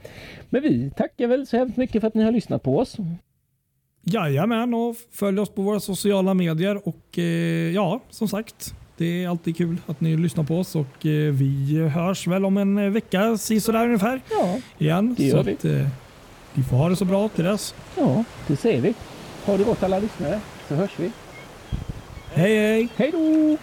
Men 0.51 0.63
vi 0.63 0.91
tackar 0.91 1.27
väl 1.27 1.47
så 1.47 1.57
hemskt 1.57 1.77
mycket 1.77 2.01
för 2.01 2.09
att 2.09 2.15
ni 2.15 2.23
har 2.23 2.33
lyssnat 2.33 2.63
på 2.63 2.79
oss. 2.79 2.97
Jajamän, 4.13 4.75
och 4.75 4.97
följ 5.13 5.41
oss 5.41 5.51
på 5.51 5.63
våra 5.63 5.81
sociala 5.81 6.35
medier. 6.35 6.89
Och 6.89 7.19
eh, 7.19 7.25
ja, 7.75 8.01
som 8.11 8.29
sagt, 8.29 8.75
det 8.97 9.25
är 9.25 9.29
alltid 9.29 9.57
kul 9.57 9.77
att 9.87 10.01
ni 10.01 10.17
lyssnar 10.17 10.45
på 10.45 10.59
oss 10.59 10.77
och 10.77 11.07
eh, 11.07 11.33
vi 11.33 11.79
hörs 11.95 12.27
väl 12.27 12.45
om 12.45 12.57
en 12.57 12.79
eh, 12.79 12.91
vecka, 12.91 13.39
sådär 13.39 13.85
ungefär, 13.85 14.21
Ja, 14.31 14.57
igen. 14.79 15.15
Det 15.19 15.25
gör 15.25 15.37
så 15.37 15.43
vi. 15.43 15.53
Att, 15.53 15.65
eh, 15.65 15.89
vi 16.55 16.63
får 16.63 16.77
ha 16.77 16.89
det 16.89 16.97
så 16.97 17.05
bra 17.05 17.29
till 17.29 17.45
dess. 17.45 17.75
ja 17.97 18.25
det 18.47 18.57
säger 18.57 18.81
vi. 18.81 18.95
Ha 19.45 19.57
det 19.57 19.65
gott 19.65 19.83
alla 19.83 19.99
lyssnare 19.99 20.41
så 20.69 20.75
hörs 20.75 20.91
vi. 20.97 21.11
Hej 22.33 22.57
hej! 22.59 22.89
Hej 22.97 23.11
då! 23.11 23.57